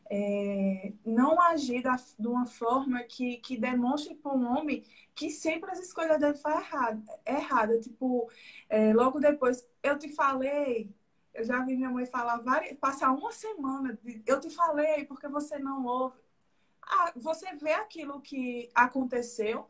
É, 0.09 0.93
não 1.05 1.41
agir 1.41 1.81
da, 1.81 1.95
de 1.95 2.27
uma 2.27 2.45
forma 2.45 3.01
que, 3.03 3.37
que 3.37 3.57
demonstre 3.57 4.15
para 4.15 4.33
um 4.33 4.45
homem 4.45 4.83
que 5.15 5.29
sempre 5.31 5.71
as 5.71 5.79
escolhas 5.79 6.19
dele 6.19 6.35
foram 6.37 6.59
erradas. 6.59 7.03
Errada. 7.25 7.79
Tipo, 7.79 8.29
é, 8.69 8.93
logo 8.93 9.19
depois, 9.19 9.67
eu 9.81 9.97
te 9.97 10.09
falei, 10.09 10.93
eu 11.33 11.43
já 11.43 11.63
vi 11.63 11.75
minha 11.75 11.89
mãe 11.89 12.05
falar, 12.05 12.37
várias, 12.37 12.77
passar 12.77 13.11
uma 13.11 13.31
semana, 13.31 13.97
eu 14.25 14.39
te 14.39 14.49
falei 14.49 15.05
porque 15.05 15.27
você 15.27 15.57
não 15.59 15.85
ouve. 15.85 16.17
Ah, 16.81 17.11
você 17.15 17.55
vê 17.55 17.73
aquilo 17.73 18.21
que 18.21 18.69
aconteceu 18.75 19.67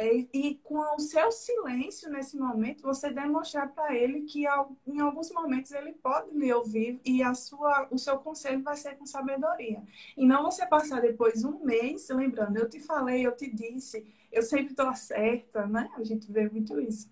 é, 0.00 0.28
e 0.32 0.54
com 0.62 0.78
o 0.94 1.00
seu 1.00 1.32
silêncio 1.32 2.08
nesse 2.08 2.38
momento, 2.38 2.82
você 2.82 3.12
demonstrar 3.12 3.74
para 3.74 3.96
ele 3.96 4.22
que 4.22 4.44
em 4.86 5.00
alguns 5.00 5.28
momentos 5.32 5.72
ele 5.72 5.92
pode 5.92 6.30
lhe 6.38 6.52
ouvir 6.52 7.00
e 7.04 7.20
a 7.20 7.34
sua, 7.34 7.88
o 7.90 7.98
seu 7.98 8.16
conselho 8.16 8.62
vai 8.62 8.76
ser 8.76 8.96
com 8.96 9.04
sabedoria. 9.04 9.82
E 10.16 10.24
não 10.24 10.44
você 10.44 10.64
passar 10.64 11.02
depois 11.02 11.42
um 11.42 11.64
mês 11.64 12.08
lembrando, 12.10 12.58
eu 12.58 12.68
te 12.68 12.78
falei, 12.78 13.26
eu 13.26 13.34
te 13.34 13.50
disse, 13.50 14.06
eu 14.30 14.40
sempre 14.44 14.70
estou 14.70 14.94
certa, 14.94 15.66
né? 15.66 15.90
A 15.96 16.04
gente 16.04 16.30
vê 16.30 16.48
muito 16.48 16.80
isso. 16.80 17.10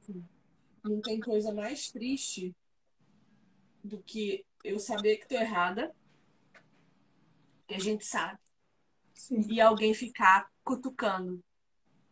Sim. 0.00 0.24
Não 0.82 1.02
tem 1.02 1.20
coisa 1.20 1.52
mais 1.52 1.90
triste 1.90 2.56
do 3.84 3.98
que 3.98 4.42
eu 4.64 4.78
saber 4.78 5.16
que 5.16 5.24
estou 5.24 5.38
errada, 5.38 5.94
que 7.68 7.74
a 7.74 7.78
gente 7.78 8.06
sabe. 8.06 8.38
Sim. 9.12 9.46
E 9.50 9.60
alguém 9.60 9.92
ficar 9.92 10.50
cutucando 10.64 11.44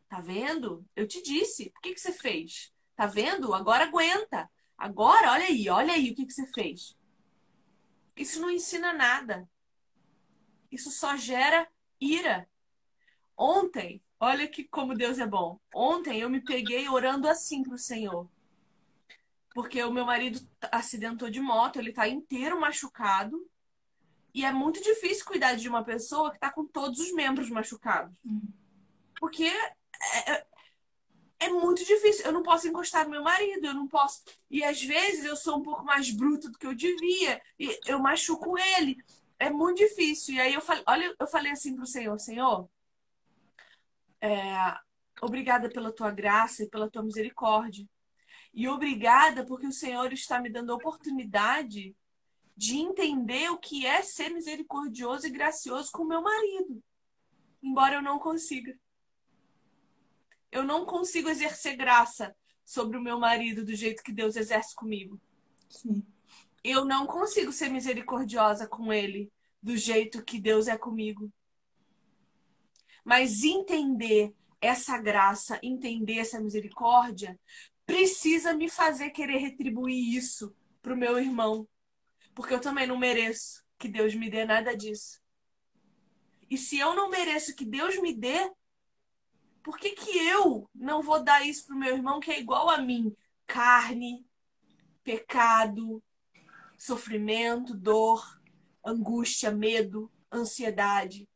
Tá 0.08 0.20
vendo? 0.20 0.84
Eu 0.96 1.06
te 1.06 1.22
disse. 1.22 1.70
Por 1.70 1.82
que, 1.82 1.94
que 1.94 2.00
você 2.00 2.12
fez? 2.12 2.72
Tá 2.96 3.06
vendo? 3.06 3.52
Agora 3.52 3.84
aguenta. 3.84 4.50
Agora, 4.76 5.32
olha 5.32 5.44
aí, 5.44 5.68
olha 5.68 5.92
aí 5.92 6.10
o 6.10 6.14
que, 6.14 6.24
que 6.24 6.32
você 6.32 6.46
fez. 6.52 6.96
Isso 8.16 8.40
não 8.40 8.50
ensina 8.50 8.92
nada. 8.92 9.48
Isso 10.70 10.90
só 10.90 11.16
gera 11.16 11.68
ira. 12.00 12.48
Ontem, 13.36 14.02
olha 14.18 14.48
que 14.48 14.64
como 14.64 14.96
Deus 14.96 15.18
é 15.18 15.26
bom. 15.26 15.60
Ontem 15.74 16.20
eu 16.20 16.30
me 16.30 16.40
peguei 16.40 16.88
orando 16.88 17.28
assim 17.28 17.62
pro 17.62 17.78
Senhor. 17.78 18.28
Porque 19.54 19.82
o 19.82 19.92
meu 19.92 20.04
marido 20.04 20.40
acidentou 20.70 21.30
de 21.30 21.40
moto, 21.40 21.78
ele 21.78 21.92
tá 21.92 22.08
inteiro 22.08 22.60
machucado. 22.60 23.48
E 24.34 24.44
é 24.44 24.52
muito 24.52 24.82
difícil 24.82 25.24
cuidar 25.24 25.54
de 25.54 25.68
uma 25.68 25.84
pessoa 25.84 26.30
que 26.30 26.38
tá 26.38 26.50
com 26.50 26.64
todos 26.64 27.00
os 27.00 27.12
membros 27.12 27.50
machucados. 27.50 28.14
Hum. 28.24 28.48
Porque 29.18 29.50
é, 30.02 30.32
é, 30.32 30.46
é 31.40 31.48
muito 31.50 31.84
difícil. 31.84 32.24
Eu 32.26 32.32
não 32.32 32.42
posso 32.42 32.68
encostar 32.68 33.04
no 33.04 33.10
meu 33.10 33.22
marido, 33.22 33.66
eu 33.66 33.74
não 33.74 33.86
posso. 33.88 34.22
E 34.50 34.64
às 34.64 34.82
vezes 34.82 35.24
eu 35.24 35.36
sou 35.36 35.58
um 35.58 35.62
pouco 35.62 35.84
mais 35.84 36.10
bruta 36.10 36.50
do 36.50 36.58
que 36.58 36.66
eu 36.66 36.74
devia, 36.74 37.40
e 37.58 37.78
eu 37.86 37.98
machuco 37.98 38.58
ele. 38.58 38.96
É 39.38 39.50
muito 39.50 39.78
difícil. 39.78 40.34
E 40.34 40.40
aí 40.40 40.54
eu 40.54 40.60
falei, 40.60 40.82
olha, 40.86 41.14
eu 41.18 41.26
falei 41.26 41.52
assim 41.52 41.76
pro 41.76 41.86
Senhor, 41.86 42.18
Senhor, 42.18 42.68
é, 44.20 44.76
obrigada 45.22 45.68
pela 45.68 45.92
tua 45.92 46.10
graça 46.10 46.64
e 46.64 46.68
pela 46.68 46.90
tua 46.90 47.02
misericórdia. 47.02 47.86
E 48.52 48.68
obrigada 48.68 49.44
porque 49.44 49.66
o 49.66 49.72
Senhor 49.72 50.12
está 50.12 50.40
me 50.40 50.50
dando 50.50 50.72
a 50.72 50.76
oportunidade 50.76 51.96
de 52.56 52.76
entender 52.76 53.50
o 53.50 53.58
que 53.58 53.86
é 53.86 54.02
ser 54.02 54.30
misericordioso 54.30 55.26
e 55.26 55.30
gracioso 55.30 55.92
com 55.92 56.04
meu 56.04 56.20
marido. 56.20 56.82
Embora 57.62 57.96
eu 57.96 58.02
não 58.02 58.18
consiga 58.18 58.76
eu 60.50 60.64
não 60.64 60.84
consigo 60.84 61.28
exercer 61.28 61.76
graça 61.76 62.34
sobre 62.64 62.96
o 62.96 63.02
meu 63.02 63.18
marido 63.18 63.64
do 63.64 63.74
jeito 63.74 64.02
que 64.02 64.12
Deus 64.12 64.36
exerce 64.36 64.74
comigo. 64.74 65.20
Sim. 65.68 66.04
Eu 66.62 66.84
não 66.84 67.06
consigo 67.06 67.52
ser 67.52 67.70
misericordiosa 67.70 68.66
com 68.66 68.92
ele 68.92 69.32
do 69.62 69.76
jeito 69.76 70.24
que 70.24 70.40
Deus 70.40 70.68
é 70.68 70.76
comigo. 70.76 71.32
Mas 73.04 73.42
entender 73.42 74.34
essa 74.60 74.98
graça, 74.98 75.58
entender 75.62 76.18
essa 76.18 76.40
misericórdia, 76.40 77.38
precisa 77.86 78.52
me 78.52 78.68
fazer 78.68 79.10
querer 79.10 79.38
retribuir 79.38 80.14
isso 80.14 80.54
para 80.82 80.92
o 80.92 80.96
meu 80.96 81.18
irmão. 81.18 81.66
Porque 82.34 82.52
eu 82.52 82.60
também 82.60 82.86
não 82.86 82.98
mereço 82.98 83.64
que 83.78 83.88
Deus 83.88 84.14
me 84.14 84.28
dê 84.28 84.44
nada 84.44 84.76
disso. 84.76 85.20
E 86.50 86.58
se 86.58 86.78
eu 86.78 86.94
não 86.94 87.08
mereço 87.08 87.54
que 87.54 87.64
Deus 87.64 87.98
me 88.00 88.14
dê, 88.14 88.50
por 89.62 89.78
que, 89.78 89.90
que 89.90 90.16
eu 90.18 90.68
não 90.74 91.02
vou 91.02 91.22
dar 91.22 91.46
isso 91.46 91.66
pro 91.66 91.76
meu 91.76 91.94
irmão 91.94 92.20
que 92.20 92.30
é 92.30 92.40
igual 92.40 92.70
a 92.70 92.78
mim? 92.78 93.14
Carne, 93.46 94.26
pecado, 95.02 96.02
sofrimento, 96.76 97.74
dor, 97.76 98.40
angústia, 98.84 99.50
medo, 99.50 100.10
ansiedade, 100.32 101.28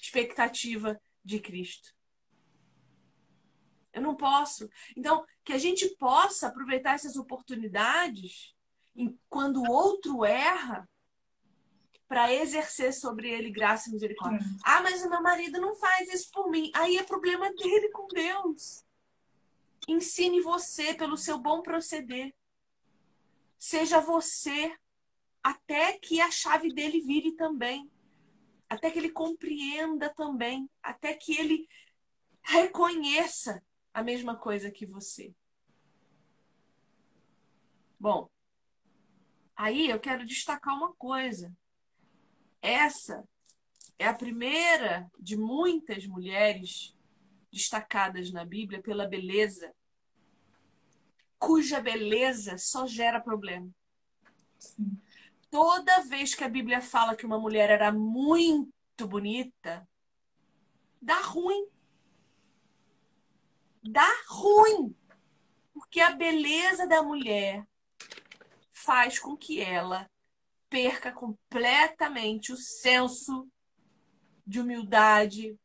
expectativa 0.00 1.00
de 1.24 1.40
Cristo. 1.40 1.94
Eu 3.92 4.02
não 4.02 4.16
posso. 4.16 4.68
Então, 4.96 5.24
que 5.44 5.52
a 5.52 5.58
gente 5.58 5.88
possa 5.96 6.48
aproveitar 6.48 6.94
essas 6.94 7.16
oportunidades 7.16 8.54
quando 9.28 9.62
o 9.62 9.70
outro 9.70 10.24
erra 10.24 10.88
para 12.10 12.34
exercer 12.34 12.92
sobre 12.92 13.30
ele 13.30 13.52
graça 13.52 13.88
e 13.88 13.92
misericórdia. 13.92 14.40
Uhum. 14.40 14.56
Ah, 14.64 14.82
mas 14.82 15.00
o 15.04 15.08
meu 15.08 15.22
marido 15.22 15.60
não 15.60 15.76
faz 15.76 16.12
isso 16.12 16.28
por 16.32 16.50
mim. 16.50 16.68
Aí 16.74 16.96
é 16.96 17.04
problema 17.04 17.48
dele 17.54 17.88
com 17.90 18.08
Deus. 18.08 18.84
Ensine 19.86 20.40
você 20.40 20.92
pelo 20.92 21.16
seu 21.16 21.38
bom 21.38 21.62
proceder. 21.62 22.34
Seja 23.56 24.00
você 24.00 24.76
até 25.40 25.98
que 26.00 26.20
a 26.20 26.32
chave 26.32 26.74
dele 26.74 27.00
vire 27.00 27.36
também. 27.36 27.88
até 28.70 28.88
que 28.88 29.00
ele 29.00 29.10
compreenda 29.10 30.14
também, 30.14 30.70
até 30.80 31.12
que 31.12 31.36
ele 31.36 31.68
reconheça 32.40 33.60
a 33.92 34.00
mesma 34.00 34.36
coisa 34.36 34.70
que 34.70 34.86
você. 34.86 35.34
Bom, 37.98 38.30
aí 39.56 39.90
eu 39.90 39.98
quero 39.98 40.24
destacar 40.24 40.74
uma 40.76 40.94
coisa. 40.94 41.52
Essa 42.62 43.24
é 43.98 44.06
a 44.06 44.14
primeira 44.14 45.10
de 45.18 45.36
muitas 45.36 46.06
mulheres 46.06 46.96
destacadas 47.52 48.30
na 48.30 48.44
Bíblia 48.44 48.82
pela 48.82 49.08
beleza, 49.08 49.74
cuja 51.38 51.80
beleza 51.80 52.58
só 52.58 52.86
gera 52.86 53.20
problema. 53.20 53.70
Sim. 54.58 55.00
Toda 55.50 56.02
vez 56.02 56.34
que 56.34 56.44
a 56.44 56.48
Bíblia 56.48 56.80
fala 56.80 57.16
que 57.16 57.26
uma 57.26 57.38
mulher 57.38 57.70
era 57.70 57.90
muito 57.90 59.06
bonita, 59.06 59.88
dá 61.00 61.20
ruim. 61.20 61.66
Dá 63.82 64.08
ruim. 64.28 64.94
Porque 65.72 66.00
a 66.00 66.10
beleza 66.10 66.86
da 66.86 67.02
mulher 67.02 67.66
faz 68.70 69.18
com 69.18 69.36
que 69.36 69.60
ela 69.60 70.09
perca 70.70 71.12
completamente 71.12 72.52
o 72.52 72.56
senso 72.56 73.50
de 74.46 74.60
humildade, 74.60 75.58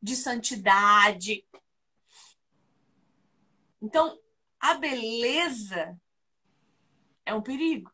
de 0.00 0.16
santidade. 0.16 1.44
Então, 3.82 4.18
a 4.60 4.74
beleza 4.74 6.00
é 7.24 7.34
um 7.34 7.42
perigo. 7.42 7.92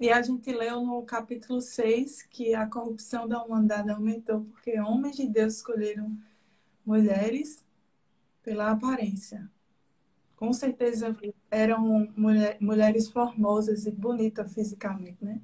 E 0.00 0.10
a 0.10 0.22
gente 0.22 0.52
leu 0.52 0.80
no 0.84 1.04
capítulo 1.04 1.60
6 1.60 2.22
que 2.22 2.54
a 2.54 2.68
corrupção 2.68 3.26
da 3.26 3.42
humanidade 3.42 3.90
aumentou 3.90 4.44
porque 4.44 4.80
homens 4.80 5.16
de 5.16 5.26
Deus 5.26 5.56
escolheram 5.56 6.16
mulheres 6.86 7.64
pela 8.42 8.70
aparência. 8.70 9.50
Com 10.38 10.52
certeza 10.52 11.16
eram 11.50 12.12
mulher, 12.16 12.56
mulheres 12.60 13.08
formosas 13.08 13.86
e 13.86 13.90
bonitas 13.90 14.54
fisicamente, 14.54 15.18
né? 15.20 15.42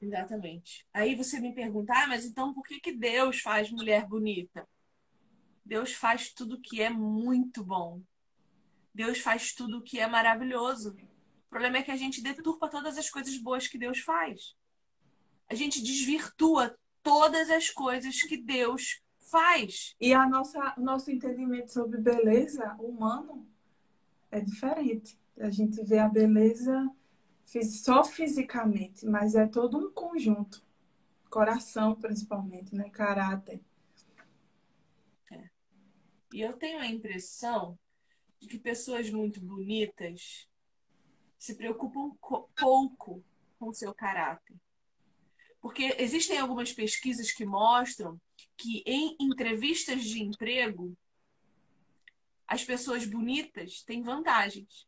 Exatamente. 0.00 0.86
Aí 0.94 1.16
você 1.16 1.40
me 1.40 1.52
pergunta, 1.52 1.92
ah, 1.92 2.06
mas 2.06 2.24
então 2.24 2.54
por 2.54 2.62
que, 2.62 2.78
que 2.78 2.92
Deus 2.92 3.40
faz 3.40 3.68
mulher 3.68 4.06
bonita? 4.06 4.64
Deus 5.64 5.92
faz 5.92 6.32
tudo 6.32 6.60
que 6.60 6.80
é 6.80 6.88
muito 6.88 7.64
bom. 7.64 8.00
Deus 8.94 9.18
faz 9.18 9.52
tudo 9.52 9.82
que 9.82 9.98
é 9.98 10.06
maravilhoso. 10.06 10.96
O 11.46 11.50
problema 11.50 11.78
é 11.78 11.82
que 11.82 11.90
a 11.90 11.96
gente 11.96 12.22
deturpa 12.22 12.68
todas 12.68 12.96
as 12.96 13.10
coisas 13.10 13.36
boas 13.38 13.66
que 13.66 13.76
Deus 13.76 13.98
faz. 13.98 14.54
A 15.48 15.56
gente 15.56 15.82
desvirtua 15.82 16.78
todas 17.02 17.50
as 17.50 17.70
coisas 17.70 18.22
que 18.22 18.36
Deus 18.36 19.02
faz. 19.32 19.96
E 19.98 20.12
a 20.12 20.28
nossa 20.28 20.74
nosso 20.76 21.10
entendimento 21.10 21.72
sobre 21.72 21.98
beleza 21.98 22.76
humano 22.78 23.48
é 24.30 24.38
diferente. 24.38 25.18
A 25.38 25.50
gente 25.50 25.82
vê 25.82 25.98
a 25.98 26.08
beleza 26.08 26.88
só 27.64 28.04
fisicamente, 28.04 29.06
mas 29.06 29.34
é 29.34 29.46
todo 29.46 29.78
um 29.78 29.90
conjunto. 29.90 30.62
Coração, 31.30 31.94
principalmente, 31.94 32.74
né? 32.74 32.90
Caráter. 32.90 33.60
É. 35.30 35.48
E 36.34 36.42
eu 36.42 36.52
tenho 36.52 36.78
a 36.78 36.86
impressão 36.86 37.78
de 38.38 38.46
que 38.46 38.58
pessoas 38.58 39.10
muito 39.10 39.40
bonitas 39.40 40.46
se 41.38 41.54
preocupam 41.54 42.14
pouco 42.54 43.24
com 43.58 43.68
o 43.68 43.74
seu 43.74 43.94
caráter. 43.94 44.56
Porque 45.60 45.94
existem 45.98 46.38
algumas 46.38 46.72
pesquisas 46.72 47.32
que 47.32 47.46
mostram 47.46 48.20
que 48.62 48.82
em 48.86 49.16
entrevistas 49.18 50.04
de 50.04 50.22
emprego, 50.22 50.96
as 52.46 52.64
pessoas 52.64 53.04
bonitas 53.04 53.82
têm 53.82 54.02
vantagens. 54.02 54.86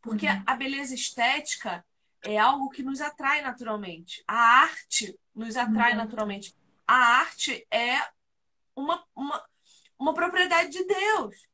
Porque 0.00 0.26
uhum. 0.26 0.42
a 0.46 0.56
beleza 0.56 0.94
estética 0.94 1.84
é 2.22 2.38
algo 2.38 2.70
que 2.70 2.82
nos 2.82 3.00
atrai 3.02 3.42
naturalmente. 3.42 4.24
A 4.26 4.62
arte 4.62 5.18
nos 5.34 5.56
atrai 5.56 5.92
uhum. 5.92 5.98
naturalmente. 5.98 6.54
A 6.86 6.94
arte 6.94 7.66
é 7.70 7.98
uma, 8.74 9.04
uma, 9.14 9.44
uma 9.98 10.14
propriedade 10.14 10.70
de 10.70 10.84
Deus. 10.84 11.48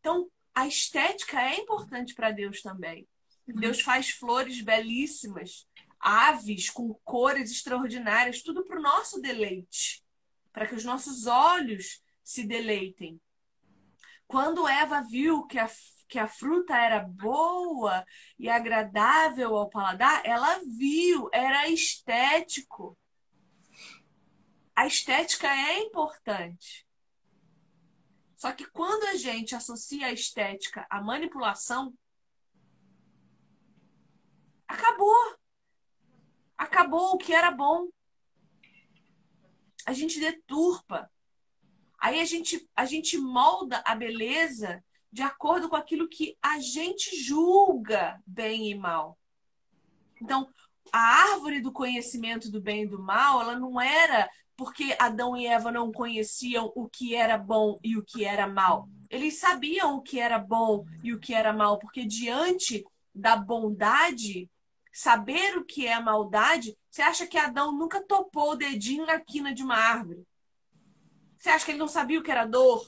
Então, 0.00 0.28
a 0.52 0.66
estética 0.66 1.40
é 1.40 1.60
importante 1.60 2.14
para 2.14 2.32
Deus 2.32 2.60
também. 2.60 3.06
Uhum. 3.46 3.60
Deus 3.60 3.80
faz 3.80 4.10
flores 4.10 4.60
belíssimas, 4.60 5.68
aves 6.02 6.68
com 6.68 6.92
cores 7.04 7.50
extraordinárias, 7.50 8.42
tudo 8.42 8.64
para 8.64 8.78
o 8.78 8.82
nosso 8.82 9.20
deleite, 9.20 10.04
para 10.52 10.66
que 10.66 10.74
os 10.74 10.84
nossos 10.84 11.26
olhos 11.26 12.02
se 12.22 12.44
deleitem. 12.44 13.20
Quando 14.26 14.66
Eva 14.66 15.02
viu 15.02 15.46
que 15.46 15.58
a 15.58 15.68
que 16.12 16.18
a 16.18 16.28
fruta 16.28 16.76
era 16.76 17.00
boa 17.00 18.04
e 18.38 18.46
agradável 18.46 19.56
ao 19.56 19.70
paladar, 19.70 20.20
ela 20.26 20.60
viu, 20.76 21.30
era 21.32 21.70
estético. 21.70 22.98
A 24.76 24.86
estética 24.86 25.48
é 25.48 25.78
importante. 25.78 26.86
Só 28.36 28.52
que 28.52 28.66
quando 28.66 29.04
a 29.04 29.16
gente 29.16 29.54
associa 29.54 30.08
a 30.08 30.12
estética 30.12 30.86
à 30.90 31.00
manipulação, 31.00 31.96
acabou. 34.68 35.41
Acabou 36.62 37.14
o 37.14 37.18
que 37.18 37.32
era 37.32 37.50
bom. 37.50 37.88
A 39.84 39.92
gente 39.92 40.20
deturpa. 40.20 41.10
Aí 41.98 42.20
a 42.20 42.24
gente, 42.24 42.68
a 42.76 42.84
gente 42.84 43.18
molda 43.18 43.82
a 43.84 43.96
beleza 43.96 44.82
de 45.10 45.22
acordo 45.22 45.68
com 45.68 45.74
aquilo 45.74 46.08
que 46.08 46.36
a 46.40 46.60
gente 46.60 47.20
julga 47.20 48.22
bem 48.24 48.70
e 48.70 48.76
mal. 48.76 49.18
Então, 50.20 50.48
a 50.92 51.32
árvore 51.32 51.60
do 51.60 51.72
conhecimento 51.72 52.48
do 52.48 52.60
bem 52.60 52.84
e 52.84 52.86
do 52.86 53.02
mal, 53.02 53.40
ela 53.40 53.58
não 53.58 53.80
era 53.80 54.30
porque 54.56 54.94
Adão 55.00 55.36
e 55.36 55.46
Eva 55.46 55.72
não 55.72 55.90
conheciam 55.90 56.72
o 56.76 56.88
que 56.88 57.16
era 57.16 57.36
bom 57.36 57.76
e 57.82 57.96
o 57.96 58.04
que 58.04 58.24
era 58.24 58.46
mal. 58.46 58.88
Eles 59.10 59.40
sabiam 59.40 59.96
o 59.96 60.00
que 60.00 60.20
era 60.20 60.38
bom 60.38 60.86
e 61.02 61.12
o 61.12 61.18
que 61.18 61.34
era 61.34 61.52
mal, 61.52 61.80
porque 61.80 62.06
diante 62.06 62.84
da 63.12 63.34
bondade, 63.34 64.48
saber 64.92 65.56
o 65.56 65.64
que 65.64 65.86
é 65.86 65.98
maldade, 65.98 66.76
você 66.88 67.02
acha 67.02 67.26
que 67.26 67.38
Adão 67.38 67.72
nunca 67.72 68.02
topou 68.02 68.52
o 68.52 68.56
dedinho 68.56 69.06
na 69.06 69.18
quina 69.18 69.54
de 69.54 69.62
uma 69.62 69.76
árvore? 69.76 70.26
Você 71.38 71.48
acha 71.48 71.64
que 71.64 71.70
ele 71.72 71.78
não 71.78 71.88
sabia 71.88 72.20
o 72.20 72.22
que 72.22 72.30
era 72.30 72.44
dor? 72.44 72.86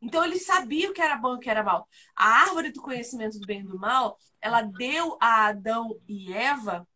Então 0.00 0.24
ele 0.24 0.38
sabia 0.38 0.88
o 0.88 0.94
que 0.94 1.02
era 1.02 1.16
bom 1.16 1.34
e 1.34 1.36
o 1.36 1.40
que 1.40 1.50
era 1.50 1.62
mal. 1.62 1.88
A 2.16 2.42
árvore 2.42 2.70
do 2.70 2.80
conhecimento 2.80 3.38
do 3.38 3.46
bem 3.46 3.60
e 3.60 3.64
do 3.64 3.78
mal, 3.78 4.16
ela 4.40 4.62
deu 4.62 5.18
a 5.20 5.46
Adão 5.46 5.98
e 6.08 6.32
Eva 6.32 6.86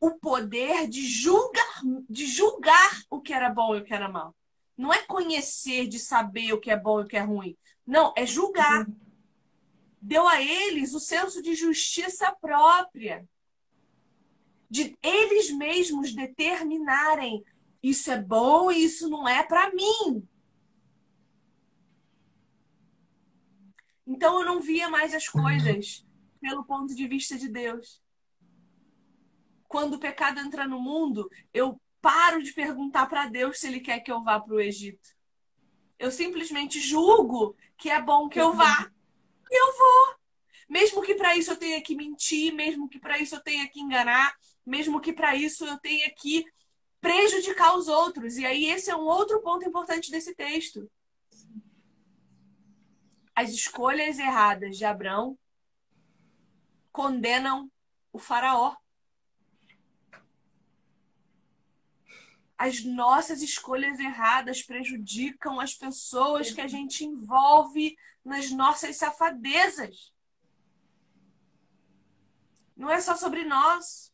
o 0.00 0.12
poder 0.18 0.86
de 0.86 1.06
julgar, 1.06 1.80
de 2.10 2.26
julgar 2.26 3.02
o 3.08 3.20
que 3.20 3.32
era 3.32 3.48
bom 3.48 3.74
e 3.74 3.80
o 3.80 3.84
que 3.84 3.94
era 3.94 4.08
mal. 4.08 4.34
Não 4.76 4.92
é 4.92 5.02
conhecer 5.02 5.86
de 5.86 5.98
saber 5.98 6.52
o 6.52 6.60
que 6.60 6.70
é 6.70 6.76
bom 6.76 7.00
e 7.00 7.04
o 7.04 7.06
que 7.06 7.16
é 7.16 7.20
ruim. 7.20 7.56
Não, 7.86 8.12
é 8.16 8.26
julgar. 8.26 8.86
Uhum. 8.86 9.03
Deu 10.06 10.28
a 10.28 10.38
eles 10.42 10.92
o 10.92 11.00
senso 11.00 11.40
de 11.40 11.54
justiça 11.54 12.30
própria. 12.38 13.26
De 14.68 14.98
eles 15.02 15.50
mesmos 15.50 16.14
determinarem 16.14 17.42
isso 17.82 18.10
é 18.10 18.20
bom 18.20 18.70
e 18.70 18.84
isso 18.84 19.08
não 19.08 19.26
é 19.26 19.42
para 19.42 19.72
mim. 19.72 20.28
Então 24.06 24.40
eu 24.40 24.44
não 24.44 24.60
via 24.60 24.90
mais 24.90 25.14
as 25.14 25.26
coisas 25.26 26.06
pelo 26.38 26.66
ponto 26.66 26.94
de 26.94 27.08
vista 27.08 27.38
de 27.38 27.48
Deus. 27.48 28.02
Quando 29.66 29.94
o 29.94 29.98
pecado 29.98 30.38
entra 30.38 30.68
no 30.68 30.78
mundo, 30.78 31.30
eu 31.50 31.80
paro 32.02 32.42
de 32.42 32.52
perguntar 32.52 33.06
para 33.06 33.26
Deus 33.26 33.58
se 33.58 33.68
ele 33.68 33.80
quer 33.80 34.00
que 34.00 34.12
eu 34.12 34.22
vá 34.22 34.38
para 34.38 34.54
o 34.54 34.60
Egito. 34.60 35.16
Eu 35.98 36.10
simplesmente 36.10 36.78
julgo 36.78 37.56
que 37.78 37.88
é 37.88 38.02
bom 38.02 38.28
que 38.28 38.38
eu 38.38 38.52
vá. 38.52 38.93
Eu 39.56 39.66
vou. 39.76 40.14
Mesmo 40.68 41.02
que 41.02 41.14
para 41.14 41.36
isso 41.36 41.52
eu 41.52 41.56
tenha 41.56 41.82
que 41.82 41.94
mentir, 41.94 42.52
mesmo 42.52 42.88
que 42.88 42.98
para 42.98 43.18
isso 43.18 43.36
eu 43.36 43.42
tenha 43.42 43.68
que 43.68 43.80
enganar, 43.80 44.34
mesmo 44.66 45.00
que 45.00 45.12
para 45.12 45.36
isso 45.36 45.64
eu 45.64 45.78
tenha 45.78 46.10
que 46.10 46.44
prejudicar 47.00 47.76
os 47.76 47.86
outros. 47.86 48.36
E 48.38 48.46
aí 48.46 48.66
esse 48.66 48.90
é 48.90 48.96
um 48.96 49.04
outro 49.04 49.40
ponto 49.42 49.66
importante 49.66 50.10
desse 50.10 50.34
texto 50.34 50.90
as 53.34 53.50
escolhas 53.50 54.18
erradas 54.18 54.76
de 54.76 54.84
Abraão 54.84 55.36
condenam 56.92 57.70
o 58.12 58.18
faraó. 58.18 58.76
As 62.64 62.82
nossas 62.82 63.42
escolhas 63.42 63.98
erradas 63.98 64.62
prejudicam 64.62 65.60
as 65.60 65.74
pessoas 65.74 66.50
que 66.50 66.62
a 66.62 66.66
gente 66.66 67.04
envolve 67.04 67.94
nas 68.24 68.50
nossas 68.50 68.96
safadezas. 68.96 70.14
Não 72.74 72.88
é 72.88 72.98
só 73.02 73.16
sobre 73.16 73.44
nós. 73.44 74.10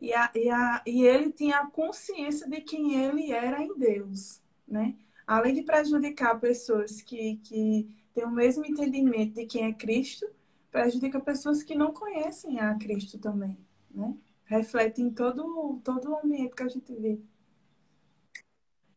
E, 0.00 0.14
a, 0.14 0.30
e, 0.34 0.48
a, 0.48 0.82
e 0.86 1.02
ele 1.02 1.30
tinha 1.30 1.58
a 1.58 1.70
consciência 1.70 2.48
de 2.48 2.62
quem 2.62 2.94
ele 2.94 3.30
era 3.30 3.62
em 3.62 3.76
Deus, 3.76 4.40
né? 4.66 4.96
Além 5.26 5.52
de 5.52 5.62
prejudicar 5.62 6.40
pessoas 6.40 7.02
que, 7.02 7.36
que 7.44 7.94
têm 8.14 8.24
o 8.24 8.30
mesmo 8.30 8.64
entendimento 8.64 9.34
de 9.34 9.44
quem 9.44 9.66
é 9.66 9.74
Cristo, 9.74 10.26
prejudica 10.70 11.20
pessoas 11.20 11.62
que 11.62 11.74
não 11.74 11.92
conhecem 11.92 12.58
a 12.58 12.74
Cristo 12.78 13.18
também, 13.18 13.58
né? 13.90 14.16
Reflete 14.48 15.02
em 15.02 15.12
todo, 15.12 15.78
todo 15.84 16.10
o 16.10 16.18
ambiente 16.18 16.54
que 16.54 16.62
a 16.62 16.68
gente 16.68 16.94
vive. 16.94 17.22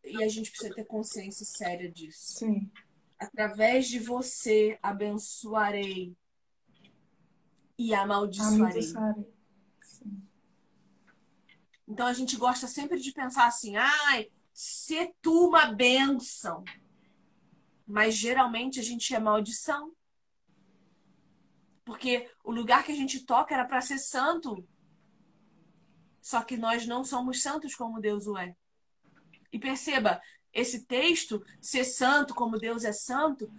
E 0.06 0.24
a 0.24 0.28
gente 0.30 0.50
precisa 0.50 0.74
ter 0.74 0.86
consciência 0.86 1.46
séria 1.46 1.92
disso. 1.92 2.40
Sim. 2.40 2.72
Através 3.20 3.88
de 3.88 4.00
você 4.00 4.80
abençoarei 4.82 6.16
e 7.78 7.94
amaldiçoarei. 7.94 8.56
Amaldiçoarei. 8.56 9.34
Sim. 9.82 10.24
Então 11.86 12.08
a 12.08 12.14
gente 12.14 12.38
gosta 12.38 12.66
sempre 12.66 12.98
de 12.98 13.12
pensar 13.12 13.46
assim, 13.46 13.76
ai, 13.76 14.32
ser 14.54 15.14
tu 15.22 15.50
uma 15.50 15.66
benção. 15.66 16.64
Mas 17.86 18.16
geralmente 18.16 18.80
a 18.80 18.84
gente 18.84 19.14
é 19.14 19.20
maldição. 19.20 19.92
Porque 21.84 22.32
o 22.42 22.52
lugar 22.52 22.86
que 22.86 22.94
a 22.94 22.96
gente 22.96 23.26
toca 23.26 23.54
era 23.54 23.66
para 23.66 23.82
ser 23.82 23.98
santo. 23.98 24.66
Só 26.22 26.42
que 26.42 26.56
nós 26.56 26.86
não 26.86 27.04
somos 27.04 27.42
santos 27.42 27.76
como 27.76 28.00
Deus 28.00 28.28
o 28.28 28.38
é. 28.38 28.56
E 29.52 29.60
perceba, 29.60 30.22
esse 30.54 30.86
texto, 30.86 31.44
ser 31.60 31.84
santo 31.84 32.34
como 32.36 32.60
Deus 32.60 32.84
é 32.84 32.94
santo, 32.94 33.52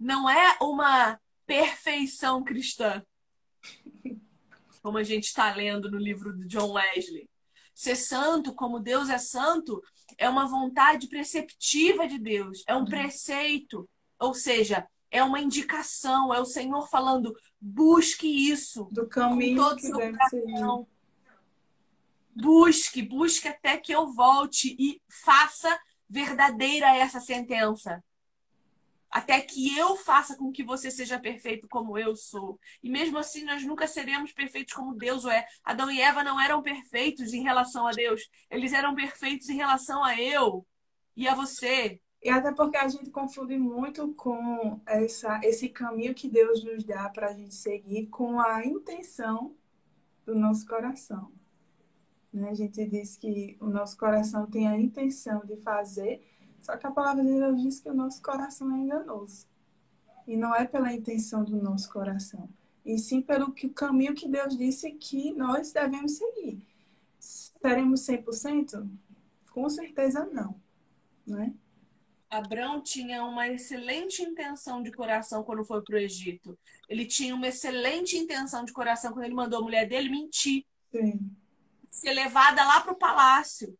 não 0.00 0.28
é 0.28 0.56
uma 0.60 1.20
perfeição 1.46 2.42
cristã. 2.42 3.04
Como 4.82 4.98
a 4.98 5.02
gente 5.02 5.24
está 5.24 5.54
lendo 5.54 5.90
no 5.90 5.98
livro 5.98 6.32
do 6.32 6.46
John 6.46 6.72
Wesley. 6.72 7.28
Ser 7.74 7.96
santo 7.96 8.54
como 8.54 8.80
Deus 8.80 9.08
é 9.08 9.18
santo 9.18 9.82
é 10.16 10.28
uma 10.28 10.46
vontade 10.46 11.06
preceptiva 11.08 12.08
de 12.08 12.18
Deus, 12.18 12.64
é 12.66 12.74
um 12.74 12.84
preceito, 12.84 13.88
ou 14.18 14.34
seja, 14.34 14.84
é 15.10 15.22
uma 15.22 15.40
indicação, 15.40 16.34
é 16.34 16.40
o 16.40 16.44
Senhor 16.44 16.88
falando: 16.88 17.34
busque 17.60 18.26
isso 18.26 18.88
do 18.90 19.06
caminho 19.06 19.62
com 19.62 19.68
todo 19.68 19.76
que 19.76 19.86
seu 19.86 19.94
coração. 19.94 20.88
Busque, 22.40 23.02
busque 23.02 23.48
até 23.48 23.76
que 23.76 23.92
eu 23.92 24.12
volte 24.12 24.76
e 24.78 25.02
faça 25.08 25.78
verdadeira 26.08 26.96
essa 26.96 27.20
sentença 27.20 28.02
até 29.10 29.40
que 29.40 29.76
eu 29.76 29.96
faça 29.96 30.36
com 30.36 30.52
que 30.52 30.62
você 30.62 30.90
seja 30.90 31.18
perfeito 31.18 31.66
como 31.68 31.98
eu 31.98 32.14
sou. 32.14 32.58
E 32.82 32.90
mesmo 32.90 33.18
assim, 33.18 33.44
nós 33.44 33.64
nunca 33.64 33.86
seremos 33.86 34.32
perfeitos 34.32 34.74
como 34.74 34.94
Deus 34.94 35.24
é. 35.24 35.46
Adão 35.64 35.90
e 35.90 36.00
Eva 36.00 36.22
não 36.22 36.40
eram 36.40 36.62
perfeitos 36.62 37.32
em 37.32 37.42
relação 37.42 37.86
a 37.86 37.92
Deus, 37.92 38.28
eles 38.50 38.72
eram 38.72 38.94
perfeitos 38.94 39.48
em 39.48 39.56
relação 39.56 40.04
a 40.04 40.20
eu 40.20 40.66
e 41.16 41.26
a 41.26 41.34
você. 41.34 42.00
E 42.22 42.28
até 42.28 42.52
porque 42.52 42.76
a 42.76 42.88
gente 42.88 43.10
confunde 43.10 43.56
muito 43.56 44.12
com 44.14 44.80
essa, 44.84 45.40
esse 45.42 45.68
caminho 45.68 46.14
que 46.14 46.28
Deus 46.28 46.64
nos 46.64 46.84
dá 46.84 47.08
para 47.08 47.28
a 47.28 47.32
gente 47.32 47.54
seguir 47.54 48.08
com 48.08 48.40
a 48.40 48.64
intenção 48.66 49.56
do 50.26 50.34
nosso 50.34 50.66
coração. 50.66 51.32
Né? 52.32 52.50
A 52.50 52.54
gente 52.54 52.86
diz 52.86 53.16
que 53.16 53.56
o 53.60 53.66
nosso 53.66 53.96
coração 53.96 54.46
tem 54.46 54.68
a 54.68 54.78
intenção 54.78 55.40
de 55.44 55.56
fazer 55.56 56.22
só 56.60 56.76
que 56.76 56.86
a 56.86 56.90
palavra 56.90 57.24
de 57.24 57.32
Deus 57.32 57.62
diz 57.62 57.80
que 57.80 57.88
o 57.88 57.94
nosso 57.94 58.22
coração 58.22 58.74
é 58.74 58.78
enganoso. 58.78 59.46
E 60.26 60.36
não 60.36 60.54
é 60.54 60.66
pela 60.66 60.92
intenção 60.92 61.42
do 61.42 61.56
nosso 61.56 61.90
coração, 61.90 62.48
e 62.84 62.98
sim 62.98 63.22
pelo 63.22 63.50
que, 63.52 63.66
o 63.66 63.72
caminho 63.72 64.14
que 64.14 64.28
Deus 64.28 64.56
disse 64.56 64.90
que 64.92 65.32
nós 65.32 65.72
devemos 65.72 66.18
seguir. 66.18 66.60
Seremos 67.18 68.00
100%? 68.02 68.86
Com 69.50 69.68
certeza 69.70 70.26
não, 70.26 70.54
né? 71.26 71.54
Abraão 72.28 72.82
tinha 72.82 73.24
uma 73.24 73.48
excelente 73.48 74.20
intenção 74.22 74.82
de 74.82 74.92
coração 74.92 75.42
quando 75.42 75.64
foi 75.64 75.80
para 75.80 75.94
o 75.94 75.98
Egito. 75.98 76.58
Ele 76.86 77.06
tinha 77.06 77.34
uma 77.34 77.48
excelente 77.48 78.18
intenção 78.18 78.66
de 78.66 78.72
coração 78.74 79.14
quando 79.14 79.24
ele 79.24 79.34
mandou 79.34 79.60
a 79.60 79.62
mulher 79.62 79.88
dele 79.88 80.10
mentir. 80.10 80.62
Sim. 80.92 81.30
Ser 81.90 82.12
levada 82.12 82.64
lá 82.64 82.80
para 82.80 82.92
o 82.92 82.98
palácio. 82.98 83.76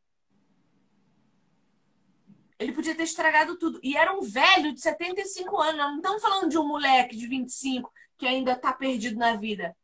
Ele 2.59 2.73
podia 2.73 2.95
ter 2.95 3.05
estragado 3.05 3.57
tudo. 3.57 3.79
E 3.83 3.97
era 3.97 4.13
um 4.13 4.23
velho 4.23 4.73
de 4.73 4.81
75 4.81 5.57
anos. 5.61 5.77
Nós 5.77 5.91
não 5.91 5.97
estamos 5.97 6.23
falando 6.23 6.49
de 6.51 6.59
um 6.59 6.67
moleque 6.67 7.17
de 7.17 7.27
25 7.27 7.93
que 8.19 8.27
ainda 8.27 8.53
está 8.53 8.73
perdido 8.73 9.17
na 9.17 9.37
vida. 9.37 9.77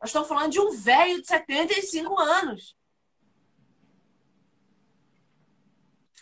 Nós 0.00 0.10
estamos 0.10 0.28
falando 0.28 0.52
de 0.52 0.60
um 0.60 0.70
velho 0.70 1.20
de 1.20 1.26
75 1.26 2.18
anos. 2.18 2.76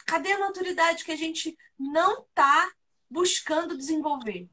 Cadê 0.06 0.32
a 0.32 0.38
maturidade 0.38 1.04
que 1.04 1.12
a 1.12 1.16
gente 1.16 1.56
não 1.78 2.22
está 2.22 2.72
buscando 3.10 3.76
desenvolver? 3.76 4.48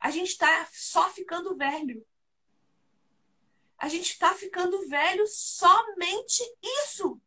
A 0.00 0.10
gente 0.10 0.30
está 0.30 0.68
só 0.72 1.08
ficando 1.10 1.56
velho. 1.56 2.04
A 3.78 3.88
gente 3.88 4.10
está 4.10 4.34
ficando 4.34 4.88
velho 4.88 5.26
somente 5.26 6.42
isso 6.84 7.20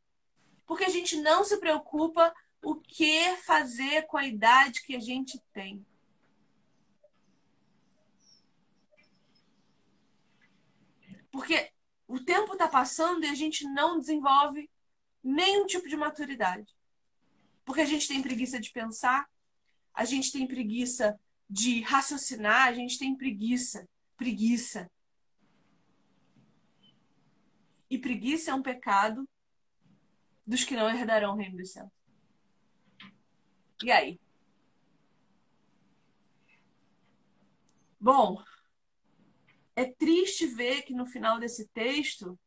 porque 0.69 0.83
a 0.83 0.89
gente 0.89 1.17
não 1.17 1.43
se 1.43 1.57
preocupa 1.57 2.31
o 2.61 2.75
que 2.75 3.35
fazer 3.37 4.03
com 4.03 4.17
a 4.17 4.27
idade 4.27 4.83
que 4.83 4.95
a 4.95 4.99
gente 4.99 5.41
tem. 5.51 5.83
Porque 11.31 11.71
o 12.07 12.19
tempo 12.19 12.53
está 12.53 12.67
passando 12.67 13.25
e 13.25 13.29
a 13.29 13.33
gente 13.33 13.63
não 13.69 13.97
desenvolve 13.97 14.69
nenhum 15.23 15.65
tipo 15.65 15.89
de 15.89 15.97
maturidade. 15.97 16.71
Porque 17.65 17.81
a 17.81 17.85
gente 17.85 18.07
tem 18.07 18.21
preguiça 18.21 18.59
de 18.59 18.71
pensar, 18.71 19.27
a 19.91 20.05
gente 20.05 20.31
tem 20.31 20.45
preguiça 20.45 21.19
de 21.49 21.81
raciocinar, 21.81 22.67
a 22.67 22.73
gente 22.73 22.99
tem 22.99 23.15
preguiça, 23.15 23.89
preguiça. 24.15 24.87
E 27.89 27.97
preguiça 27.97 28.51
é 28.51 28.53
um 28.53 28.61
pecado 28.61 29.27
dos 30.45 30.63
que 30.63 30.75
não 30.75 30.89
herdarão 30.89 31.33
o 31.33 31.37
reino 31.37 31.57
dos 31.57 31.71
céus. 31.71 31.89
E 33.83 33.91
aí? 33.91 34.19
Bom, 37.99 38.43
é 39.75 39.85
triste 39.85 40.45
ver 40.45 40.83
que 40.83 40.93
no 40.93 41.05
final 41.05 41.39
desse 41.39 41.67
texto 41.69 42.37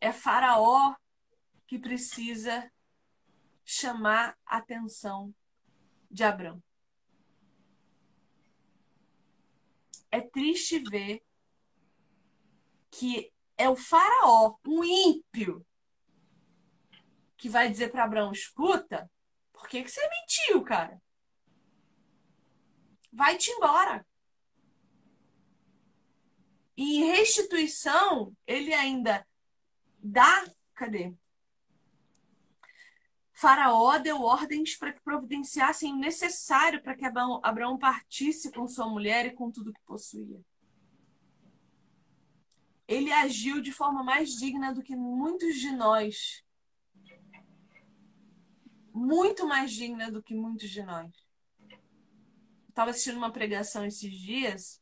é 0.00 0.12
Faraó 0.12 0.94
que 1.66 1.78
precisa 1.78 2.70
chamar 3.64 4.36
a 4.44 4.56
atenção 4.58 5.34
de 6.10 6.24
Abraão. 6.24 6.62
É 10.10 10.20
triste 10.20 10.80
ver 10.80 11.22
que 12.90 13.32
é 13.60 13.68
o 13.68 13.76
Faraó, 13.76 14.56
um 14.66 14.82
ímpio, 14.82 15.64
que 17.36 17.48
vai 17.48 17.68
dizer 17.68 17.90
para 17.90 18.04
Abraão: 18.04 18.32
escuta, 18.32 19.10
por 19.52 19.68
que, 19.68 19.82
que 19.82 19.90
você 19.90 20.00
mentiu, 20.08 20.62
cara? 20.62 21.00
Vai-te 23.12 23.50
embora. 23.50 24.06
E 26.74 27.02
em 27.02 27.04
restituição, 27.04 28.34
ele 28.46 28.72
ainda 28.72 29.26
dá. 29.98 30.44
Cadê? 30.74 31.14
Faraó 33.32 33.98
deu 33.98 34.22
ordens 34.22 34.76
para 34.76 34.92
que 34.92 35.02
providenciassem 35.02 35.92
o 35.92 35.98
necessário 35.98 36.82
para 36.82 36.96
que 36.96 37.04
Abraão 37.04 37.78
partisse 37.78 38.50
com 38.50 38.66
sua 38.66 38.88
mulher 38.88 39.26
e 39.26 39.34
com 39.34 39.50
tudo 39.50 39.72
que 39.72 39.80
possuía. 39.84 40.40
Ele 42.90 43.10
agiu 43.12 43.62
de 43.62 43.72
forma 43.72 44.02
mais 44.02 44.30
digna 44.30 44.74
do 44.74 44.82
que 44.82 44.94
muitos 44.94 45.54
de 45.56 45.70
nós 45.70 46.44
muito 48.92 49.46
mais 49.46 49.72
digna 49.72 50.10
do 50.10 50.22
que 50.22 50.34
muitos 50.34 50.68
de 50.68 50.82
nós. 50.82 51.10
Estava 52.68 52.90
assistindo 52.90 53.16
uma 53.16 53.32
pregação 53.32 53.84
esses 53.84 54.12
dias 54.12 54.80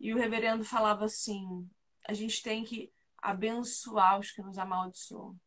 e 0.00 0.12
o 0.14 0.16
reverendo 0.16 0.64
falava 0.64 1.04
assim: 1.04 1.68
a 2.06 2.12
gente 2.12 2.42
tem 2.42 2.64
que 2.64 2.92
abençoar 3.18 4.18
os 4.18 4.30
que 4.30 4.42
nos 4.42 4.58
amaldiçoam. 4.58 5.38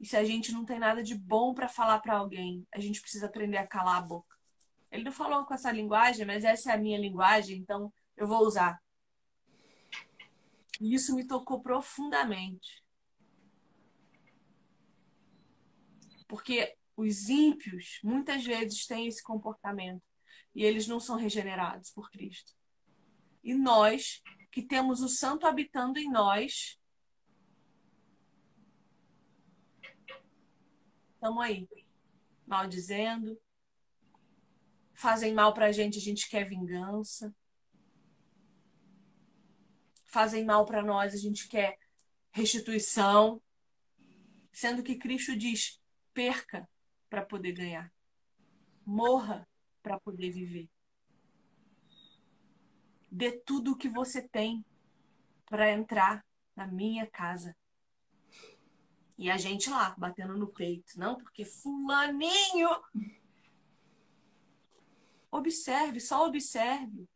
E 0.00 0.06
se 0.06 0.16
a 0.16 0.24
gente 0.24 0.52
não 0.52 0.64
tem 0.64 0.78
nada 0.78 1.02
de 1.02 1.14
bom 1.14 1.52
para 1.52 1.68
falar 1.68 1.98
para 2.00 2.16
alguém, 2.16 2.66
a 2.72 2.80
gente 2.80 3.00
precisa 3.00 3.26
aprender 3.26 3.56
a 3.56 3.66
calar 3.66 3.98
a 3.98 4.02
boca. 4.02 4.36
Ele 4.90 5.04
não 5.04 5.12
falou 5.12 5.44
com 5.44 5.54
essa 5.54 5.72
linguagem, 5.72 6.24
mas 6.24 6.44
essa 6.44 6.70
é 6.70 6.74
a 6.74 6.78
minha 6.78 6.98
linguagem, 6.98 7.58
então 7.58 7.92
eu 8.16 8.26
vou 8.26 8.46
usar. 8.46 8.80
E 10.80 10.94
isso 10.94 11.14
me 11.14 11.26
tocou 11.26 11.60
profundamente. 11.60 12.84
Porque 16.26 16.76
os 16.96 17.28
ímpios 17.28 18.00
muitas 18.02 18.44
vezes 18.44 18.86
têm 18.86 19.06
esse 19.06 19.22
comportamento 19.22 20.02
e 20.54 20.64
eles 20.64 20.86
não 20.86 20.98
são 20.98 21.16
regenerados 21.16 21.90
por 21.90 22.10
Cristo. 22.10 22.52
E 23.42 23.54
nós, 23.54 24.22
que 24.50 24.62
temos 24.62 25.00
o 25.00 25.08
santo 25.08 25.46
habitando 25.46 25.98
em 25.98 26.10
nós, 26.10 26.78
estamos 31.14 31.42
aí, 31.42 31.68
maldizendo, 32.46 33.40
fazem 34.92 35.32
mal 35.32 35.54
pra 35.54 35.72
gente, 35.72 35.98
a 35.98 36.02
gente 36.02 36.28
quer 36.28 36.48
vingança. 36.48 37.34
Fazem 40.08 40.44
mal 40.44 40.64
para 40.64 40.82
nós, 40.82 41.14
a 41.14 41.18
gente 41.18 41.46
quer 41.48 41.78
restituição. 42.32 43.40
Sendo 44.50 44.82
que 44.82 44.96
Cristo 44.96 45.36
diz: 45.36 45.80
perca 46.12 46.68
para 47.08 47.24
poder 47.24 47.52
ganhar. 47.52 47.92
Morra 48.84 49.46
para 49.82 50.00
poder 50.00 50.30
viver. 50.30 50.68
Dê 53.10 53.32
tudo 53.32 53.72
o 53.72 53.76
que 53.76 53.88
você 53.88 54.26
tem 54.26 54.64
para 55.46 55.70
entrar 55.70 56.24
na 56.56 56.66
minha 56.66 57.06
casa. 57.06 57.56
E 59.18 59.30
a 59.30 59.36
gente 59.36 59.68
lá, 59.68 59.94
batendo 59.98 60.36
no 60.36 60.46
peito. 60.46 60.98
Não, 60.98 61.16
porque 61.16 61.44
fulaninho. 61.44 62.68
Observe, 65.30 66.00
só 66.00 66.26
observe. 66.26 67.08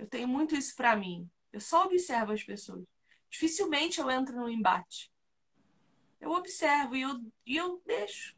Eu 0.00 0.08
tenho 0.08 0.26
muito 0.26 0.56
isso 0.56 0.74
para 0.74 0.96
mim. 0.96 1.30
Eu 1.52 1.60
só 1.60 1.84
observo 1.84 2.32
as 2.32 2.42
pessoas. 2.42 2.82
Dificilmente 3.28 4.00
eu 4.00 4.10
entro 4.10 4.34
no 4.34 4.48
embate. 4.48 5.12
Eu 6.18 6.30
observo 6.30 6.96
e 6.96 7.02
eu, 7.02 7.20
e 7.44 7.56
eu 7.58 7.82
deixo. 7.84 8.34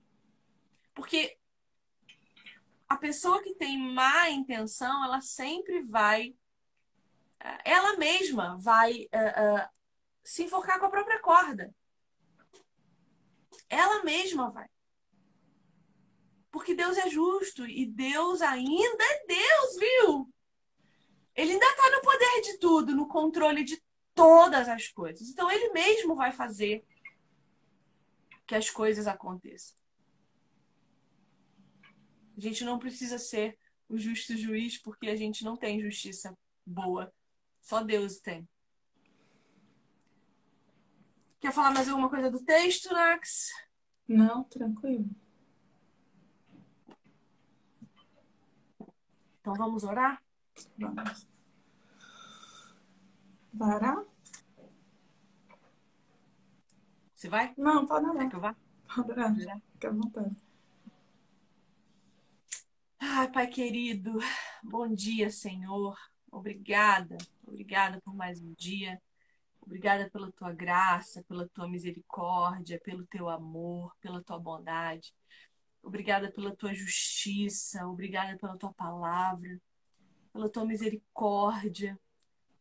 Porque 0.92 1.38
a 2.88 2.96
pessoa 2.96 3.40
que 3.40 3.54
tem 3.54 3.78
má 3.78 4.28
intenção, 4.28 5.04
ela 5.04 5.20
sempre 5.20 5.82
vai. 5.82 6.34
Ela 7.64 7.96
mesma 7.96 8.56
vai 8.58 9.02
uh, 9.02 9.62
uh, 9.62 9.68
se 10.24 10.42
enforcar 10.42 10.80
com 10.80 10.86
a 10.86 10.90
própria 10.90 11.20
corda. 11.20 11.72
Ela 13.68 14.02
mesma 14.02 14.50
vai. 14.50 14.68
Porque 16.50 16.74
Deus 16.74 16.98
é 16.98 17.08
justo 17.08 17.64
e 17.68 17.86
Deus 17.86 18.42
ainda 18.42 19.04
é 19.04 19.26
Deus, 19.26 19.76
viu? 19.78 20.31
Ele 21.34 21.52
ainda 21.52 21.66
está 21.66 21.90
no 21.90 22.02
poder 22.02 22.40
de 22.42 22.58
tudo, 22.58 22.94
no 22.94 23.08
controle 23.08 23.64
de 23.64 23.82
todas 24.14 24.68
as 24.68 24.88
coisas. 24.88 25.28
Então 25.28 25.50
ele 25.50 25.70
mesmo 25.72 26.14
vai 26.14 26.32
fazer 26.32 26.84
que 28.46 28.54
as 28.54 28.68
coisas 28.68 29.06
aconteçam. 29.06 29.76
A 32.36 32.40
gente 32.40 32.64
não 32.64 32.78
precisa 32.78 33.18
ser 33.18 33.58
o 33.88 33.96
justo 33.98 34.36
juiz 34.36 34.78
porque 34.78 35.08
a 35.08 35.16
gente 35.16 35.44
não 35.44 35.56
tem 35.56 35.80
justiça 35.80 36.36
boa. 36.66 37.12
Só 37.60 37.82
Deus 37.82 38.18
tem. 38.18 38.48
Quer 41.40 41.52
falar 41.52 41.72
mais 41.72 41.88
alguma 41.88 42.08
coisa 42.08 42.30
do 42.30 42.42
texto, 42.44 42.92
Nax? 42.92 43.50
Não, 44.06 44.44
tranquilo. 44.44 45.08
Então 49.40 49.54
vamos 49.54 49.82
orar? 49.82 50.22
Vamos. 50.78 51.26
Orar? 53.60 54.04
Você 57.14 57.28
vai? 57.28 57.54
Não, 57.56 57.86
pode 57.86 58.04
Quer 58.04 58.10
orar. 58.10 58.28
que 58.30 58.36
eu 58.36 58.40
vá? 58.40 58.56
Pode 58.94 59.10
orar. 59.12 59.34
Fica 59.72 59.88
à 59.88 59.92
vontade. 59.92 60.36
Ai, 62.98 63.30
Pai 63.30 63.46
querido, 63.48 64.18
bom 64.62 64.88
dia, 64.92 65.30
Senhor. 65.30 65.96
Obrigada, 66.30 67.16
obrigada 67.46 68.00
por 68.00 68.14
mais 68.14 68.40
um 68.40 68.52
dia. 68.54 69.00
Obrigada 69.60 70.10
pela 70.10 70.32
tua 70.32 70.52
graça, 70.52 71.22
pela 71.28 71.48
tua 71.48 71.68
misericórdia, 71.68 72.80
pelo 72.82 73.06
teu 73.06 73.28
amor, 73.28 73.94
pela 74.00 74.22
tua 74.22 74.38
bondade. 74.38 75.14
Obrigada 75.82 76.30
pela 76.32 76.54
tua 76.56 76.74
justiça, 76.74 77.86
obrigada 77.86 78.36
pela 78.38 78.56
tua 78.56 78.72
palavra, 78.72 79.60
pela 80.32 80.48
tua 80.48 80.64
misericórdia. 80.64 81.98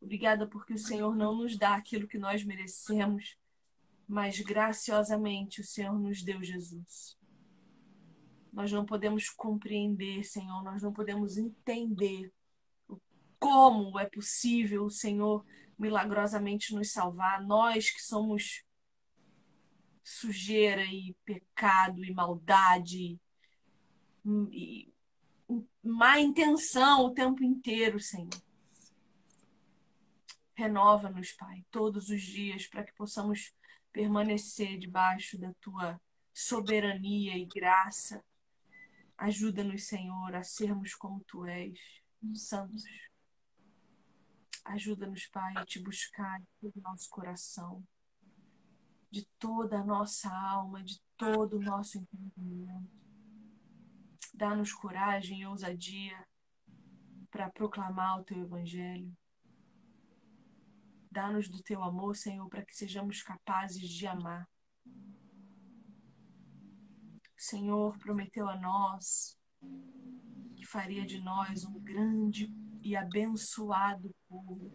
Obrigada 0.01 0.47
porque 0.47 0.73
o 0.73 0.77
Senhor 0.77 1.15
não 1.15 1.35
nos 1.35 1.57
dá 1.57 1.75
aquilo 1.75 2.07
que 2.07 2.17
nós 2.17 2.43
merecemos, 2.43 3.37
mas 4.07 4.39
graciosamente 4.39 5.61
o 5.61 5.63
Senhor 5.63 5.97
nos 5.97 6.23
deu 6.23 6.43
Jesus. 6.43 7.17
Nós 8.51 8.71
não 8.71 8.85
podemos 8.85 9.29
compreender, 9.29 10.23
Senhor, 10.23 10.63
nós 10.63 10.81
não 10.81 10.91
podemos 10.91 11.37
entender 11.37 12.33
como 13.39 13.97
é 13.97 14.05
possível 14.05 14.83
o 14.83 14.89
Senhor 14.89 15.45
milagrosamente 15.79 16.75
nos 16.75 16.91
salvar, 16.91 17.41
nós 17.41 17.89
que 17.89 18.01
somos 18.01 18.63
sujeira 20.03 20.83
e 20.85 21.15
pecado 21.25 22.03
e 22.03 22.13
maldade 22.13 23.19
e 24.51 24.90
má 25.83 26.19
intenção 26.19 27.05
o 27.05 27.13
tempo 27.13 27.43
inteiro, 27.43 27.99
Senhor. 27.99 28.29
Renova-nos, 30.53 31.31
Pai, 31.33 31.65
todos 31.71 32.09
os 32.09 32.21
dias 32.21 32.67
para 32.67 32.83
que 32.83 32.93
possamos 32.93 33.53
permanecer 33.91 34.77
debaixo 34.77 35.37
da 35.39 35.53
tua 35.55 35.99
soberania 36.33 37.37
e 37.37 37.45
graça. 37.45 38.23
Ajuda-nos, 39.17 39.83
Senhor, 39.83 40.35
a 40.35 40.43
sermos 40.43 40.95
como 40.95 41.23
tu 41.25 41.45
és, 41.45 41.79
santos. 42.35 42.83
Ajuda-nos, 44.65 45.25
Pai, 45.27 45.53
a 45.57 45.65
te 45.65 45.79
buscar 45.79 46.39
de 46.39 46.47
todo 46.59 46.77
o 46.77 46.81
nosso 46.81 47.09
coração, 47.09 47.83
de 49.09 49.25
toda 49.39 49.79
a 49.79 49.83
nossa 49.83 50.29
alma, 50.29 50.83
de 50.83 51.01
todo 51.17 51.57
o 51.57 51.61
nosso 51.61 51.97
entendimento. 51.97 53.00
Dá-nos 54.33 54.73
coragem 54.73 55.41
e 55.41 55.45
ousadia 55.45 56.27
para 57.29 57.49
proclamar 57.49 58.19
o 58.19 58.23
teu 58.23 58.39
evangelho. 58.39 59.15
Dá-nos 61.11 61.49
do 61.49 61.61
teu 61.61 61.83
amor, 61.83 62.15
Senhor, 62.15 62.47
para 62.49 62.65
que 62.65 62.75
sejamos 62.75 63.21
capazes 63.21 63.89
de 63.89 64.07
amar. 64.07 64.47
O 67.37 67.41
Senhor 67.41 67.97
prometeu 67.97 68.47
a 68.47 68.57
nós 68.57 69.37
que 70.55 70.65
faria 70.65 71.05
de 71.05 71.19
nós 71.19 71.65
um 71.65 71.79
grande 71.79 72.53
e 72.83 72.95
abençoado 72.95 74.15
povo. 74.27 74.71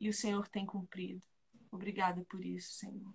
E 0.00 0.08
o 0.08 0.12
Senhor 0.12 0.48
tem 0.48 0.66
cumprido. 0.66 1.22
Obrigada 1.70 2.24
por 2.24 2.44
isso, 2.44 2.72
Senhor. 2.72 3.14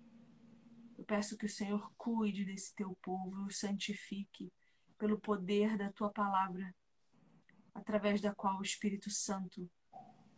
Eu 0.96 1.04
peço 1.04 1.36
que 1.36 1.46
o 1.46 1.50
Senhor 1.50 1.92
cuide 1.96 2.44
desse 2.44 2.74
teu 2.74 2.96
povo 3.02 3.42
e 3.42 3.46
o 3.46 3.50
santifique 3.50 4.52
pelo 5.02 5.18
poder 5.18 5.76
da 5.76 5.90
tua 5.90 6.12
palavra, 6.12 6.72
através 7.74 8.20
da 8.20 8.32
qual 8.32 8.60
o 8.60 8.62
Espírito 8.62 9.10
Santo 9.10 9.68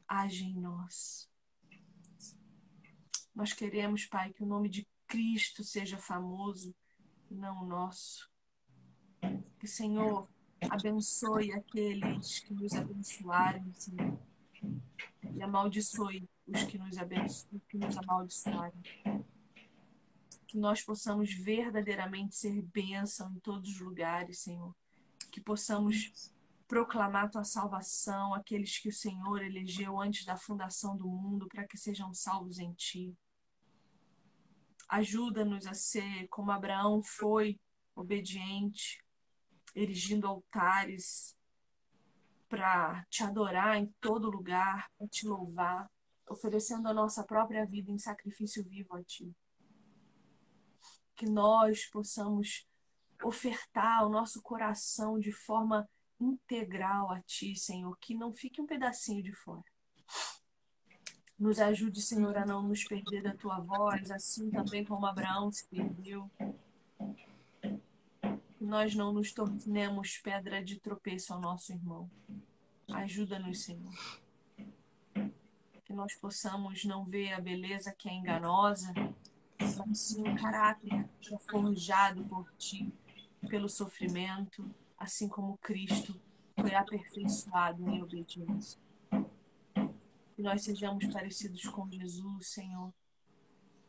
age 0.09 0.43
em 0.43 0.59
nós. 0.59 1.29
Nós 3.35 3.53
queremos, 3.53 4.07
Pai, 4.07 4.33
que 4.33 4.43
o 4.43 4.47
nome 4.47 4.71
de 4.71 4.89
Cristo 5.07 5.63
seja 5.63 5.99
famoso, 5.99 6.75
não 7.31 7.63
o 7.63 7.67
nosso. 7.67 8.27
Que 9.59 9.67
o 9.67 9.69
Senhor 9.69 10.27
abençoe 10.71 11.53
aqueles 11.53 12.39
que 12.39 12.55
nos 12.55 12.73
abençoarem, 12.73 13.71
Senhor. 13.75 14.19
E 15.37 15.43
amaldiçoe 15.43 16.27
os 16.47 16.63
que 16.63 16.79
nos 16.79 16.97
abençoem, 16.97 17.61
que 17.69 17.77
nos 17.77 17.99
amaldiçoarem. 17.99 18.83
Que 20.55 20.61
nós 20.61 20.81
possamos 20.81 21.35
verdadeiramente 21.35 22.37
ser 22.37 22.63
bênção 22.63 23.29
em 23.35 23.41
todos 23.41 23.69
os 23.71 23.81
lugares, 23.81 24.39
Senhor. 24.39 24.73
Que 25.33 25.41
possamos 25.41 26.33
proclamar 26.69 27.29
tua 27.29 27.43
salvação 27.43 28.33
àqueles 28.33 28.79
que 28.79 28.89
o 28.89 28.93
Senhor 28.93 29.43
elegeu 29.43 30.01
antes 30.01 30.25
da 30.25 30.37
fundação 30.37 30.97
do 30.97 31.09
mundo 31.09 31.49
para 31.49 31.67
que 31.67 31.77
sejam 31.77 32.15
salvos 32.15 32.61
em 32.61 32.73
ti. 32.75 33.13
Ajuda-nos 34.89 35.67
a 35.67 35.75
ser 35.75 36.29
como 36.29 36.53
Abraão 36.53 37.03
foi, 37.03 37.59
obediente, 37.93 39.05
erigindo 39.75 40.29
altares 40.29 41.37
para 42.49 43.05
te 43.11 43.25
adorar 43.25 43.77
em 43.77 43.93
todo 44.01 44.31
lugar, 44.31 44.89
para 44.97 45.09
te 45.09 45.27
louvar, 45.27 45.91
oferecendo 46.29 46.87
a 46.87 46.95
nossa 46.95 47.25
própria 47.25 47.67
vida 47.67 47.91
em 47.91 47.99
sacrifício 47.99 48.63
vivo 48.63 48.95
a 48.95 49.03
ti. 49.03 49.35
Que 51.17 51.27
nós 51.27 51.87
possamos 51.87 52.67
ofertar 53.23 54.07
o 54.07 54.11
nosso 54.11 54.43
coração 54.43 55.19
de 55.19 55.33
forma 55.33 55.89
integral 56.21 57.11
a 57.11 57.21
ti, 57.23 57.57
Senhor, 57.57 57.97
que 57.99 58.15
não 58.15 58.33
fique 58.33 58.61
um 58.61 58.67
pedacinho 58.67 59.23
de 59.23 59.33
fora. 59.33 59.65
Nos 61.39 61.59
ajude, 61.59 62.01
Senhor, 62.01 62.37
a 62.37 62.47
não 62.47 62.63
nos 62.63 62.85
perder 62.85 63.23
da 63.23 63.35
tua 63.35 63.59
voz, 63.61 64.11
assim 64.11 64.51
também 64.51 64.85
como 64.85 65.05
Abraão 65.05 65.51
se 65.51 65.67
perdeu. 65.67 66.31
Que 68.57 68.65
nós 68.65 68.95
não 68.95 69.13
nos 69.13 69.33
tornemos 69.33 70.19
pedra 70.19 70.63
de 70.65 70.79
tropeço 70.79 71.35
ao 71.35 71.41
nosso 71.41 71.73
irmão. 71.73 72.09
Ajuda-nos, 72.89 73.65
Senhor. 73.65 74.23
Que 75.85 75.93
nós 75.93 76.15
possamos 76.15 76.85
não 76.85 77.05
ver 77.05 77.33
a 77.33 77.41
beleza 77.41 77.95
que 77.99 78.09
é 78.09 78.15
enganosa, 78.15 78.95
mas 79.59 79.99
sim 79.99 80.23
o 80.23 80.41
caráter 80.41 81.04
forjado 81.49 82.25
por 82.25 82.53
Ti, 82.57 82.93
pelo 83.49 83.69
sofrimento, 83.69 84.69
assim 84.99 85.29
como 85.29 85.59
Cristo 85.59 86.21
foi 86.59 86.75
aperfeiçoado 86.75 87.89
em 87.89 88.03
obediência. 88.03 88.81
Que 90.35 90.43
nós 90.43 90.63
sejamos 90.63 91.07
parecidos 91.07 91.63
com 91.69 91.91
Jesus, 91.91 92.49
Senhor. 92.49 92.93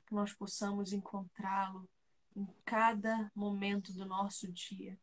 Que 0.06 0.14
nós 0.14 0.34
possamos 0.34 0.94
encontrá-lo 0.94 1.88
em 2.36 2.48
cada 2.64 3.32
momento 3.36 3.94
do 3.94 4.06
nosso 4.06 4.52
dia. 4.52 4.98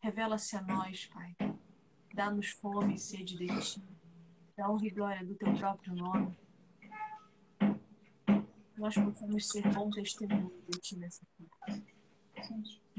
Revela-se 0.00 0.56
a 0.56 0.62
nós, 0.62 1.06
Pai. 1.06 1.36
Dá-nos 2.14 2.50
fome 2.50 2.94
e 2.94 2.98
sede 2.98 3.36
de 3.36 3.46
Ti. 3.60 3.82
Da 4.56 4.70
honra 4.70 4.86
e 4.86 4.90
glória 4.90 5.26
do 5.26 5.34
Teu 5.34 5.52
próprio 5.54 5.94
nome. 5.94 6.36
Que 7.58 8.80
nós 8.80 8.94
possamos 8.94 9.48
ser 9.48 9.68
bom 9.74 9.90
testemunho 9.90 10.52
de 10.68 10.78
Ti 10.78 10.96
nessa. 10.96 11.26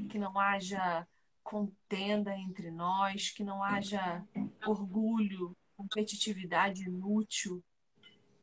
Que 0.10 0.18
não 0.18 0.40
haja 0.40 1.08
contenda 1.44 2.38
entre 2.38 2.70
nós, 2.70 3.32
que 3.32 3.44
não 3.44 3.64
haja 3.64 4.24
orgulho, 4.66 5.56
competitividade 5.76 6.84
inútil, 6.84 7.64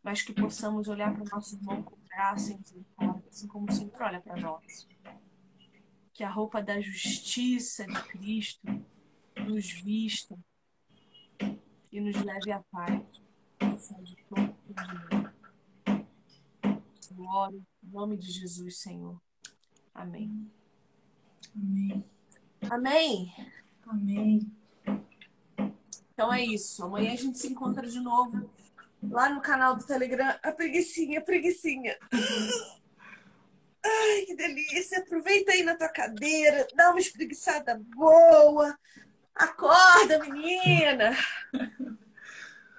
mas 0.03 0.23
que 0.23 0.33
possamos 0.33 0.89
olhar 0.89 1.13
para 1.15 1.23
o 1.23 1.29
nosso 1.29 1.57
irmão 1.57 1.83
com 1.83 1.97
graça 2.09 2.53
e 2.53 2.59
assim 3.29 3.47
como 3.47 3.69
o 3.69 3.73
Senhor 3.73 3.93
olha 4.01 4.21
para 4.21 4.37
nós. 4.37 4.89
Que 6.13 6.25
a 6.25 6.31
roupa 6.31 6.63
da 6.63 6.81
justiça 6.81 7.87
de 7.87 8.03
Cristo 8.05 8.67
nos 9.37 9.71
vista 9.71 10.39
e 11.93 12.01
nos 12.01 12.17
leve 12.23 12.51
à 12.51 12.61
paz. 12.71 13.03
De 14.03 14.17
todo 14.29 14.57
em 17.83 17.91
nome 17.91 18.17
de 18.17 18.31
Jesus, 18.31 18.79
Senhor. 18.79 19.21
Amém. 19.95 20.51
Amém. 21.57 22.05
Amém. 22.71 23.35
Amém. 23.87 24.53
Então 26.13 26.33
é 26.33 26.45
isso. 26.45 26.85
Amanhã 26.85 27.13
a 27.13 27.17
gente 27.17 27.39
se 27.39 27.49
encontra 27.49 27.87
de 27.87 28.01
novo 28.01 28.51
lá 29.03 29.31
no 29.31 29.41
canal 29.41 29.75
do 29.75 29.85
Telegram. 29.85 30.35
A 30.43 30.53
preguiçinha, 30.53 31.21
a 31.21 31.23
preguiçinha. 31.23 31.97
Ai, 33.85 34.23
que 34.27 34.37
delícia. 34.37 34.99
Aproveita 34.99 35.53
aí 35.53 35.63
na 35.63 35.77
tua 35.77 35.89
cadeira, 35.89 36.67
dá 36.75 36.91
uma 36.91 37.01
espreguiçada 37.01 37.81
boa. 37.95 38.77
Acorda, 39.35 40.19
menina. 40.19 41.17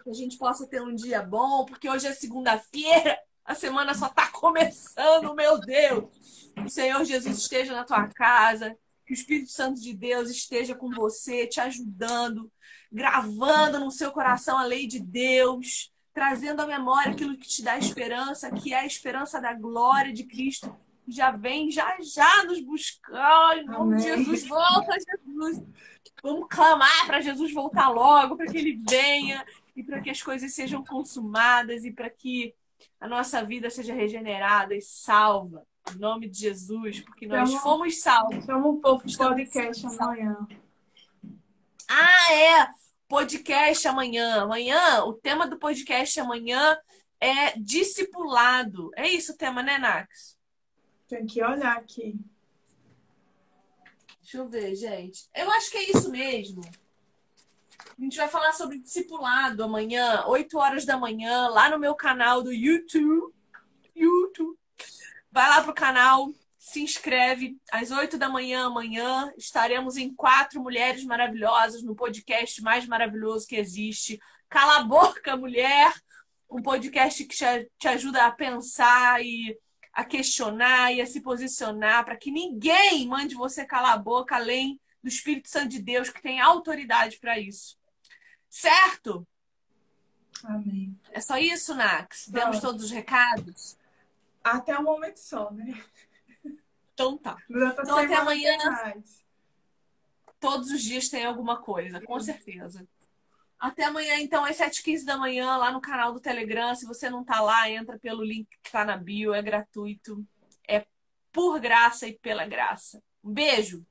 Que 0.03 0.11
a 0.11 0.13
gente 0.13 0.37
possa 0.37 0.65
ter 0.65 0.81
um 0.81 0.95
dia 0.95 1.21
bom, 1.21 1.65
porque 1.65 1.89
hoje 1.89 2.07
é 2.07 2.13
segunda-feira. 2.13 3.19
A 3.47 3.55
semana 3.55 3.93
só 3.93 4.07
está 4.07 4.27
começando, 4.29 5.33
meu 5.33 5.57
Deus. 5.57 6.51
O 6.65 6.69
Senhor 6.69 7.03
Jesus 7.05 7.37
esteja 7.37 7.73
na 7.73 7.85
tua 7.85 8.07
casa 8.09 8.77
que 9.05 9.13
o 9.13 9.15
Espírito 9.15 9.49
Santo 9.49 9.79
de 9.79 9.93
Deus 9.93 10.29
esteja 10.29 10.75
com 10.75 10.91
você, 10.91 11.47
te 11.47 11.61
ajudando, 11.61 12.51
gravando 12.91 13.79
no 13.79 13.89
seu 13.89 14.11
coração 14.11 14.57
a 14.57 14.65
lei 14.65 14.85
de 14.85 14.99
Deus, 14.99 15.93
trazendo 16.13 16.61
à 16.61 16.67
memória 16.67 17.13
aquilo 17.13 17.37
que 17.37 17.47
te 17.47 17.63
dá 17.63 17.77
esperança, 17.77 18.51
que 18.51 18.73
é 18.73 18.81
a 18.81 18.85
esperança 18.85 19.39
da 19.39 19.53
glória 19.53 20.11
de 20.11 20.25
Cristo, 20.25 20.75
que 21.03 21.11
já 21.13 21.31
vem 21.31 21.71
já 21.71 21.95
já 22.01 22.43
nos 22.43 22.59
buscar. 22.59 23.57
Em 23.57 23.65
nome 23.65 23.95
de 23.95 24.03
Jesus, 24.03 24.45
volta, 24.45 24.91
Jesus. 24.91 25.63
Vamos 26.21 26.47
clamar 26.49 27.05
para 27.05 27.21
Jesus 27.21 27.53
voltar 27.53 27.87
logo, 27.87 28.35
para 28.35 28.47
que 28.47 28.57
ele 28.57 28.83
venha 28.89 29.45
e 29.73 29.83
para 29.83 30.01
que 30.01 30.09
as 30.09 30.21
coisas 30.21 30.53
sejam 30.53 30.83
consumadas 30.83 31.85
e 31.85 31.91
para 31.93 32.09
que 32.09 32.53
a 32.99 33.07
nossa 33.07 33.43
vida 33.43 33.69
seja 33.69 33.93
regenerada 33.93 34.75
e 34.75 34.81
salva. 34.81 35.65
Em 35.93 35.99
nome 35.99 36.29
de 36.29 36.39
Jesus, 36.39 36.99
porque 37.01 37.27
nós 37.27 37.49
chama, 37.49 37.61
fomos 37.61 38.01
salvos. 38.01 38.43
Chama 38.43 38.67
um 38.67 38.81
pouco 38.81 39.07
de 39.07 39.17
podcast 39.17 39.85
amanhã. 39.85 40.47
Ah, 41.87 42.33
é! 42.33 42.67
Podcast 43.07 43.87
amanhã. 43.87 44.41
Amanhã, 44.41 45.03
o 45.05 45.13
tema 45.13 45.47
do 45.47 45.57
podcast 45.57 46.19
amanhã 46.19 46.77
é 47.21 47.57
discipulado. 47.57 48.91
É 48.95 49.07
isso 49.09 49.31
o 49.31 49.37
tema, 49.37 49.63
né, 49.63 49.77
Nax? 49.77 50.37
Tem 51.07 51.25
que 51.25 51.41
olhar 51.41 51.77
aqui. 51.77 52.19
Deixa 54.21 54.39
eu 54.39 54.49
ver, 54.49 54.75
gente. 54.75 55.29
Eu 55.33 55.49
acho 55.51 55.71
que 55.71 55.77
é 55.77 55.91
isso 55.91 56.11
mesmo. 56.11 56.61
A 57.99 58.03
gente 58.03 58.17
vai 58.17 58.27
falar 58.27 58.53
sobre 58.53 58.77
discipulado 58.77 59.63
amanhã, 59.63 60.23
8 60.27 60.55
horas 60.59 60.85
da 60.85 60.95
manhã, 60.95 61.47
lá 61.47 61.67
no 61.67 61.79
meu 61.79 61.95
canal 61.95 62.43
do 62.43 62.53
YouTube. 62.53 63.33
YouTube. 63.95 64.55
Vai 65.31 65.49
lá 65.49 65.63
pro 65.63 65.73
canal, 65.73 66.31
se 66.59 66.79
inscreve 66.79 67.57
às 67.71 67.89
8 67.89 68.15
da 68.15 68.29
manhã 68.29 68.67
amanhã. 68.67 69.33
Estaremos 69.35 69.97
em 69.97 70.13
quatro 70.13 70.61
mulheres 70.61 71.03
maravilhosas 71.05 71.81
no 71.81 71.95
podcast 71.95 72.61
mais 72.61 72.85
maravilhoso 72.85 73.47
que 73.47 73.55
existe. 73.55 74.19
Cala 74.47 74.77
a 74.77 74.83
boca, 74.83 75.35
mulher! 75.35 75.91
Um 76.47 76.61
podcast 76.61 77.25
que 77.25 77.35
te 77.79 77.87
ajuda 77.87 78.27
a 78.27 78.31
pensar 78.31 79.25
e 79.25 79.57
a 79.91 80.05
questionar 80.05 80.93
e 80.93 81.01
a 81.01 81.07
se 81.07 81.19
posicionar 81.21 82.05
para 82.05 82.15
que 82.15 82.29
ninguém 82.29 83.07
mande 83.07 83.33
você 83.33 83.65
calar 83.65 83.95
a 83.95 83.97
boca 83.97 84.35
além 84.35 84.79
do 85.01 85.09
Espírito 85.09 85.49
Santo 85.49 85.69
de 85.69 85.81
Deus 85.81 86.11
que 86.11 86.21
tem 86.21 86.39
autoridade 86.39 87.17
para 87.17 87.39
isso. 87.39 87.76
Certo? 88.57 89.27
Amém. 90.43 90.99
É 91.11 91.21
só 91.21 91.37
isso, 91.37 91.75
Nax? 91.75 92.27
Demos 92.27 92.59
todos 92.59 92.85
os 92.85 92.89
recados? 92.89 93.77
Até 94.43 94.75
o 94.75 94.81
momento 94.81 95.17
só, 95.17 95.51
né? 95.51 95.79
Então 96.91 97.15
tá. 97.19 97.37
Então 97.47 97.99
até 97.99 98.15
amanhã. 98.15 98.57
Todos 100.39 100.71
os 100.71 100.81
dias 100.81 101.07
tem 101.07 101.23
alguma 101.23 101.61
coisa, 101.61 102.01
com 102.01 102.19
certeza. 102.19 102.87
Até 103.59 103.83
amanhã, 103.83 104.17
então, 104.17 104.43
às 104.43 104.57
7h15 104.57 105.05
da 105.05 105.17
manhã, 105.17 105.55
lá 105.57 105.71
no 105.71 105.79
canal 105.79 106.11
do 106.11 106.19
Telegram. 106.19 106.73
Se 106.73 106.87
você 106.87 107.11
não 107.11 107.23
tá 107.23 107.39
lá, 107.39 107.69
entra 107.69 107.99
pelo 107.99 108.23
link 108.23 108.47
que 108.63 108.71
tá 108.71 108.83
na 108.83 108.97
bio, 108.97 109.35
é 109.35 109.41
gratuito. 109.43 110.25
É 110.67 110.83
por 111.31 111.59
graça 111.59 112.07
e 112.07 112.17
pela 112.17 112.47
graça. 112.47 113.03
Um 113.23 113.31
beijo. 113.31 113.85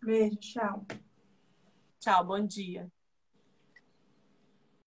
Beijo, 0.00 0.36
tchau. 0.36 0.86
Tchau, 1.98 2.24
bom 2.24 2.46
dia. 2.46 2.88